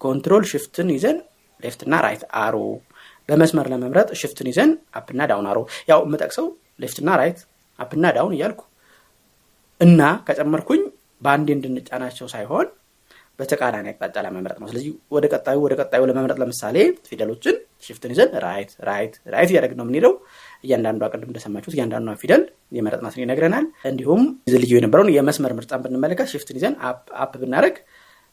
Control 0.00 0.44
Shift 0.50 0.77
ን 0.77 0.88
ይዘን 0.94 1.16
left 1.62 1.80
ና 1.80 1.94
right 2.04 2.22
arrow፣ 2.42 2.56
በመስመር 3.28 3.66
ለመምረጥ 3.72 4.08
Shift 4.20 4.40
ን 4.40 4.48
ይዘን 4.50 4.70
up 4.98 5.07
ና 5.07 5.20
down 5.30 5.46
arrow። 5.50 5.58
ያው 5.90 6.00
የምጠቅሰው 6.06 6.46
left 6.82 6.97
ና 6.97 7.08
right 7.20 7.38
up 7.78 7.88
ና 7.88 8.04
down 8.16 8.34
እያልኩ 8.36 8.60
እና 9.80 10.00
ከጨመርኩኝ 10.26 10.82
በአንዴ 11.22 11.48
እንድንጫናቸው 11.56 12.26
ሳይሆን 12.32 12.66
በተቃራኒ 13.38 13.86
አቅጣጫ 13.92 14.16
ለመምረጥ 14.26 14.56
ነው። 14.60 14.68
ስለዚህ 14.70 14.92
ወደ 15.14 15.24
ቀጣዩ 15.32 15.58
ወደ 15.64 15.74
ቀጣዩ 15.80 16.02
ለመምረጥ 16.10 16.38
ለምሳሌ 16.42 16.76
ፊደሎችን 17.08 17.56
Shift 17.86 18.05
ን 18.05 18.12
ይዘን 18.14 18.30
right 18.44 18.70
right 18.88 19.14
right 19.34 19.50
እያደረግን 19.52 19.78
ነው 19.80 19.86
የምንሄደው። 19.86 20.14
እያንዳንዷ 20.64 21.04
ቅድም 21.12 21.28
እንደሰማችሁት 21.28 21.74
እያንዳንዷ 21.76 22.14
ፊደል 22.20 22.42
የመረጥናትን 22.76 23.22
ይነግረናል። 23.24 23.66
እንዲሁም 23.90 24.22
ልዩ 24.56 24.72
የነበረውን 24.78 25.10
የመስመር 25.14 25.52
ምርጫን 25.58 25.82
ብንመለከት 25.84 26.28
Shift 26.32 26.51
ን 26.51 26.58
ይዘን 26.58 26.74
up 27.22 27.32
ብናደርግ 27.42 27.76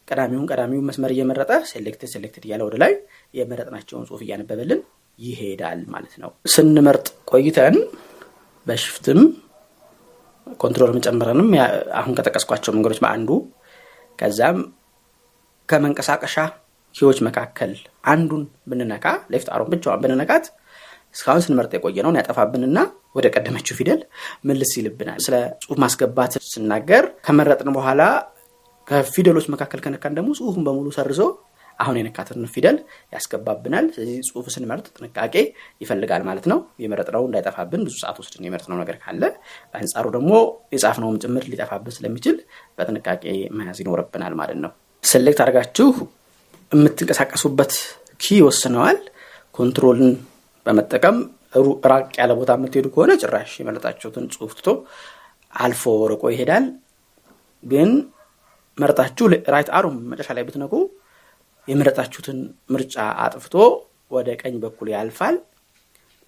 ቀዳሚውን 0.07 0.47
ቀዳሚውን 0.51 0.85
መስመር 0.89 1.11
እየመረጠ 1.13 1.51
selected 1.69 2.09
selected 2.13 2.43
እያለ 2.47 2.61
ወደ 2.67 2.75
ላይ 2.83 2.93
የመረጥናቸውን 3.33 4.05
ጽሁፍ 4.09 4.21
እያነበበልን 4.25 4.81
ይሄዳል 5.19 5.79
ማለት 5.93 6.13
ነው። 6.21 6.31
ስንመርጥ 6.53 7.07
ቆይተን 7.31 7.75
በ 8.67 8.79
Shift 8.79 9.08
ም 9.08 9.19
Control 10.59 10.91
ጨምረንም 11.05 11.47
አሁን 11.99 12.13
ከጠቀስኳቸው 12.17 12.73
መንገዶች 12.75 12.99
በአንዱ 13.03 13.29
ከዛም 14.19 14.57
ከመንቀሳቀሻ 15.69 16.35
ኪዎች 16.95 17.17
መካከል 17.27 17.71
አንዱን 18.11 18.43
ብንነካ 18.69 19.05
ሌፍት 19.33 19.47
አሮን 19.53 19.69
ብቻዋን 19.73 20.01
ብንነካት 20.03 20.45
እስካሁን 21.15 21.43
ስንመርጥ 21.43 21.71
የቆየነውን 21.75 22.19
ያጠፋብንና 22.19 22.78
ወደ 23.15 23.25
ቀደመችው 23.36 23.75
ፊደል 23.80 23.99
ምልስ 24.47 24.71
ይልብናል። 24.80 25.19
ስለ 25.25 25.36
ጽሁፍ 25.63 25.78
ማስገባት 25.84 26.34
ስናገር 26.49 27.04
ከመረጥን 27.28 27.71
በኋላ 27.78 28.01
ከፊደሎች 28.88 29.45
መካከል 29.54 29.80
ከነካን 29.86 30.15
ደግሞ 30.17 30.32
ጽሁፉን 30.39 30.65
በሙሉ 30.65 30.88
ሰርዞ 30.97 31.21
አሁን 31.80 31.95
የነካትን 31.99 32.45
ፊደል 32.54 32.78
ያስገባብናል። 33.13 33.86
ስለዚህ 33.95 34.17
ጽሁፍ 34.28 34.45
ስንመርጥ 34.54 34.86
ጥንቃቄ 34.97 35.34
ይፈልጋል 35.82 36.23
ማለት 36.28 36.45
ነው። 36.51 36.60
የመረጥነው 36.84 37.23
እንዳይጠፋብን 37.28 37.82
ብዙ 37.88 37.95
ሰዓት 38.04 38.17
ወስድን 38.21 38.45
የመረጥነው 38.47 38.78
ነገር 38.82 38.97
ካለ 39.01 39.23
በአንጻሩ 39.73 40.06
ደግሞ 40.15 40.32
የጻፍነውም 40.75 41.17
ጭምር 41.23 41.45
ሊጠፋብን 41.51 41.95
ስለሚችል 41.97 42.38
በጥንቃቄ 42.78 43.23
መያዝ 43.58 43.80
ይኖርብናል 43.84 44.36
ማለት 44.41 44.60
ነው። 44.65 44.71
select 45.03 45.41
አድርጋችሁ 45.45 45.89
የምትንቀሳቀሱበት 46.71 47.73
key 48.19 48.38
ይወስነዋል። 48.39 48.99
control 49.55 50.01
ን 50.01 50.13
በመጠቀም 50.65 51.17
ራቅ 51.89 52.08
ያለ 52.19 52.32
ቦታ 52.39 52.51
የምትሄዱ 52.58 52.88
ከሆነ 52.93 53.12
ጭራሽ 53.21 53.51
የመረጣችሁትን 53.60 54.25
ጽሁፍ 54.34 54.51
ትቶ 54.58 54.69
አልፎ 55.54 55.84
ርቆ 56.12 56.23
ይሄዳል። 56.34 56.65
ግን 57.63 57.91
መርጣችሁ 58.78 59.25
right 59.53 59.69
arrow 59.77 59.92
ም 59.92 59.97
መጨረሻ 60.12 60.32
ላይ 60.38 60.43
ብትነኩ 60.47 60.73
የመረጣችሁትን 61.67 62.39
ምርጫ 62.69 62.95
አጥፍቶ 63.23 63.54
ወደ 64.12 64.30
ቀኝ 64.41 64.56
በኩል 64.63 64.88
ያልፋል። 64.93 65.36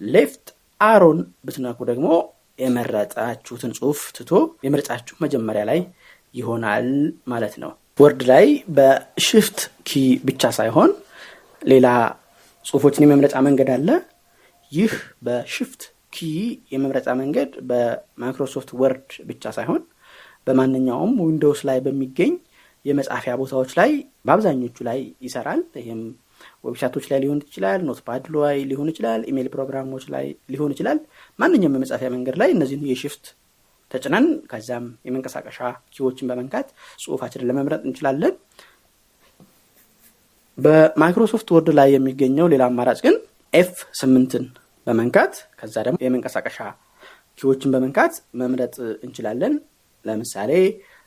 left 0.00 0.46
arrow 0.80 1.07
ን 1.07 1.18
ብትነኩ 1.46 1.78
ደግሞ 1.90 2.08
የመረጣችሁትን 2.58 3.72
ጽሁፍ 3.78 4.00
ትቶ 4.16 4.30
የምርጫችሁ 4.66 5.16
መጀመሪያ 5.24 5.62
ላይ 5.70 5.80
ይሆናል 6.34 6.88
ማለት 7.26 7.54
ነው። 7.62 7.70
Word 7.98 8.20
ላይ 8.30 8.46
በ 8.76 8.99
shift 8.99 9.58
key 9.86 9.92
ብቻ 10.26 10.50
ሳይሆን 10.58 10.90
ሌላ 11.62 11.86
ጽሁፎችን 12.64 13.04
የመምረጫ 13.04 13.36
መንገድ 13.46 13.70
አለ። 13.76 13.88
ይህ 14.72 14.92
በ 15.22 15.39
shift 15.39 15.82
key 16.12 16.26
የመምረጫ 16.72 17.08
መንገድ 17.20 17.50
በ 17.68 17.87
Microsoft 17.87 18.70
Word 18.80 19.08
ብቻ 19.30 19.52
ሳይሆን 19.56 19.82
በማንኛውም 20.46 21.12
Windows 21.24 21.60
ላይ 21.68 21.78
በሚገኝ 21.86 22.32
የመጻፊያ 22.84 23.32
ቦታዎች 23.40 23.70
ላይ 23.78 23.90
በአብዛኞቹ 24.26 24.76
ላይ 24.88 24.98
ይሰራል። 25.26 25.62
ይህም 25.80 26.00
ዌብሳይቶች 26.66 27.04
ላይ 27.10 27.18
ሊሆን 27.24 27.40
ይችላል፣ 27.44 27.80
Notepad 27.88 28.24
ላይ 28.36 28.56
ሊሆን 28.70 28.88
ይችላል፣ 28.92 29.20
ኢሜይል 29.30 29.48
ፕሮግራሞች 29.54 30.04
ላይ 30.14 30.24
ሊሆን 30.52 30.72
ይችላል። 30.74 30.98
ማንኛውም 31.38 31.76
የመጻፊያ 31.78 32.08
መንገድ 32.14 32.36
ላይ 32.42 32.50
እነዚህን 32.56 32.84
የ 32.90 33.00
shift 33.00 33.24
ተጭነን 33.90 34.26
ከዚያም 34.50 34.86
የመንቀሳቀሻ 35.06 35.58
key 35.94 36.05
ዎችን 36.05 36.28
በመንካት 36.30 36.68
ጽሁፋችንን 37.02 37.48
ለመምረጥ 37.50 37.82
እንችላለን። 37.86 38.34
በ 40.58 40.74
Microsoft 40.74 41.48
Word 41.54 41.68
ላይ 41.78 41.88
የሚገኘው 41.94 42.46
ሌላ 42.52 42.62
አማራጭ 42.70 42.98
ግን 43.04 43.16
F 43.52 43.70
ስምንትን 43.92 44.44
በመንካት 44.86 45.34
ከዛ 45.60 45.74
ደግሞ 45.86 45.98
የመንቀሳቀሻ 46.04 46.58
key 47.38 47.49
ዎችን 47.49 47.72
በመንካት 47.74 48.14
መምረጥ 48.34 48.74
እንችላለን። 49.06 49.54
ለምሳሌ 50.04 50.52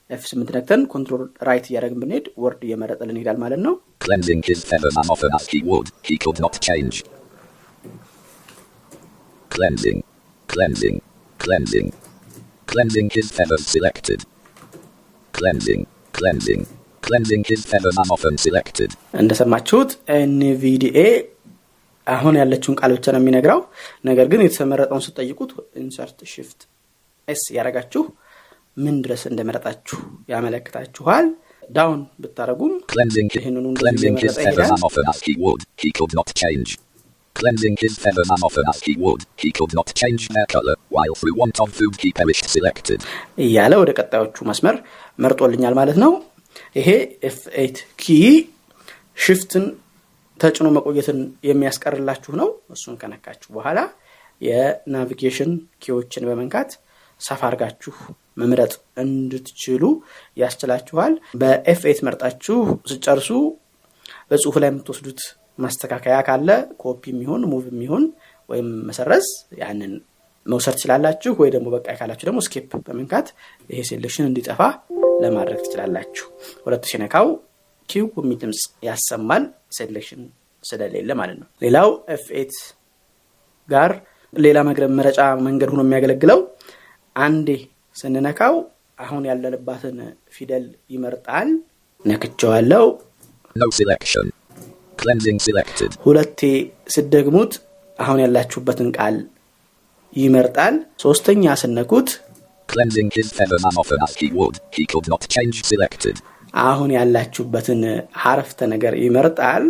F 0.10 0.24
ስምንት 0.30 0.50
ነክተን 0.56 0.82
control 0.94 1.24
right 1.48 1.66
እያደረግን 1.70 2.00
ብንሄድ 2.02 2.26
word 2.44 2.62
እየመረጠልን 2.68 3.18
ይሄዳል 3.18 3.38
ማለት 3.44 3.62
ነው።. 3.66 3.74
እንደሰማችሁት 19.22 19.92
NVDA 20.18 21.00
አሁን 22.08 22.36
ያለችውን 22.42 22.78
ቃል 22.80 22.92
ብቻ 22.98 23.06
ነው 23.16 23.22
የሚነግረው። 23.22 23.60
ነገር 24.06 24.28
ግን 24.32 24.42
የተመረጠውን 24.46 25.04
ስትጠይቁት 25.08 25.52
ኢንሰርት 25.84 26.20
ሽፍት 26.34 26.62
ኤስ 27.28 27.44
ያደረጋችሁ 27.58 28.04
ምን 28.78 28.96
ድረስ 29.06 29.24
እንደመረጣችሁ 29.32 30.00
ያመለክታችኋል። 30.34 31.26
ዳውን 31.70 32.00
ብታደረጉም 32.24 32.74
Cleansing, 32.94 33.30
ይህንኑ 33.38 33.66
እንደዚህ 33.72 33.84
cleansing 33.84 34.16
his 34.18 34.34
feathers 34.38 34.70
and 38.30 38.44
often 38.44 38.64
as. 38.66 38.80
He 38.80 38.94
keyword. 38.94 39.22
He 39.38 39.50
could 39.52 39.74
not 39.74 39.88
change 39.96 40.22
their 40.30 40.48
color, 40.48 40.76
while 40.90 41.14
through 41.16 41.36
want 41.36 41.60
of 41.60 41.70
food 41.72 41.96
he 42.00 42.10
perished 42.12 42.48
selected. 42.50 43.00
እያለ 43.46 43.74
ወደ 43.82 43.92
ቀጣዮቹ 44.00 44.38
መስመር 44.50 44.76
መርጦልኛል 45.20 45.74
ማለት 45.74 45.98
ነው። 46.04 46.12
ይሄ 46.76 46.90
ኤፍ 47.30 47.40
ኤት 47.64 47.78
ኪ 47.96 48.08
ሽፍትን 49.18 49.66
ተጭኖ 50.42 50.68
መቆየትን 50.76 51.20
የሚያስቀርላችሁ 51.48 52.32
ነው። 52.42 52.48
እሱን 52.76 52.96
ከነካችሁ 53.02 53.50
በኋላ 53.56 53.80
የ 54.42 54.60
navigation 54.60 55.52
key 55.84 55.98
ዎችን 55.98 56.28
በመንካት 56.30 56.70
ሰፋ 57.22 57.42
አድርጋችሁ 57.48 57.94
መምረጥ 58.38 58.72
እንድትችሉ 59.04 59.84
ያስችላችኋል። 60.38 61.14
በ 61.42 61.68
F 61.68 61.82
eight 61.92 62.00
መርጣችሁ 62.08 62.58
ስትጨርሱ 62.92 63.30
በጽሁፍ 64.32 64.56
ላይ 64.62 64.70
የምትወስዱት 64.72 65.22
ማስተካከያ 65.60 66.18
ካለ 66.28 66.50
ኮፒ 66.82 67.04
የሚሆን 67.12 67.42
move 67.52 67.66
የሚሆን 67.72 68.04
ወይም 68.50 68.70
መሰረዝ 68.88 69.28
ያንን 69.62 69.94
መውሰድ 70.46 70.76
ትችላላችሁ። 70.78 71.32
ወይ 71.42 71.50
ደግሞ 71.56 71.68
በቃ 71.76 71.88
ካላችሁ 72.00 72.26
ደግሞ 72.30 72.40
escape 72.46 72.72
በመንካት 72.88 73.28
ይሄ 73.70 73.82
selection 73.90 74.28
እንዲጠፋ 74.30 74.62
ለማድረግ 75.24 75.60
ትችላላችሁ። 75.66 76.26
ሁለቱ 76.66 76.84
ሲነካው 76.92 77.28
ኪው 77.92 78.06
የሚል 78.18 78.38
ድምፅ 78.42 78.60
ያሰማል፣ 78.88 79.44
selection 79.78 80.22
ስለሌለ 80.64 81.12
ማለት 81.20 81.38
ነው። 81.42 81.48
ሌላው 81.62 81.90
F 82.16 82.26
eight 82.40 82.54
ጋር 83.70 83.92
ሌላ 84.34 84.58
መረጫ 84.98 85.18
መንገድ 85.48 85.70
ሆኖ 85.72 85.82
የሚያገለግለው 85.86 86.40
አንዴ 87.16 87.50
ስንነካው 87.96 88.56
አሁን 88.98 89.24
ያለንባትን 89.30 89.98
ፊደል 90.36 90.66
ይመርጣል። 90.90 91.50
ነክቸዋለው።. 92.06 92.86
ሁለቴ 96.06 96.40
ስትደግሙት 96.96 97.54
አሁን 98.00 98.20
ያላችሁበትን 98.24 98.90
ቃል 98.98 99.16
ይመርጣል። 100.14 100.76
ሶስተኛ 101.04 101.54
ስትነኩት 101.62 102.10
አሁን 106.54 106.90
ያላችሁበትን 106.96 107.82
አረፍተ 108.22 108.60
ነገር 108.74 108.94
ይመርጣል። 109.04 109.66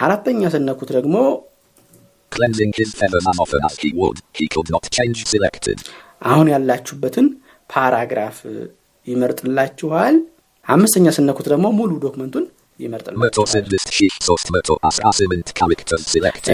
አራተኛ 0.00 0.40
ስትነኩት 0.54 0.90
ደግሞ. 0.98 1.16
አሁን 6.30 6.46
ያላችሁበትን 6.52 7.26
paragraph 7.70 8.38
ይመርጥላችኋል። 9.06 10.16
አምስተኛ 10.66 11.06
ስትነኩት 11.16 11.46
ደግሞ 11.52 11.66
ሙሉ 11.78 11.90
document 12.04 12.31
ኡን 12.31 12.44
ይመርጥላችኋል።. 12.80 13.26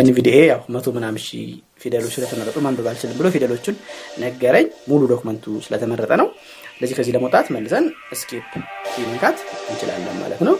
NVDA 0.03 0.39
ያው 0.53 0.61
መቶ 0.75 0.87
ምናምን 0.97 1.21
ሺህ 1.27 1.49
ፊደሎች 1.83 2.13
ስለተመረጡ 2.17 2.57
ማንበብ 2.67 2.87
አልችልም 2.91 3.17
ብሎ 3.19 3.27
ፊደሎቹን 3.35 3.77
ነገረኝ። 4.23 4.69
ሙሉ 4.91 5.03
document 5.13 5.38
ኡ 5.38 5.45
ስለተመረጠ 5.67 6.13
ነው። 6.23 6.29
ስለዚህ 6.85 6.97
ከዚህ 6.99 7.15
ለመውጣት 7.15 7.47
መልሰን 7.55 7.85
escape 8.19 8.49
መንካት 9.03 9.39
እንችላለን 9.69 10.17
ማለት 10.23 10.41
ነው። 10.47 10.57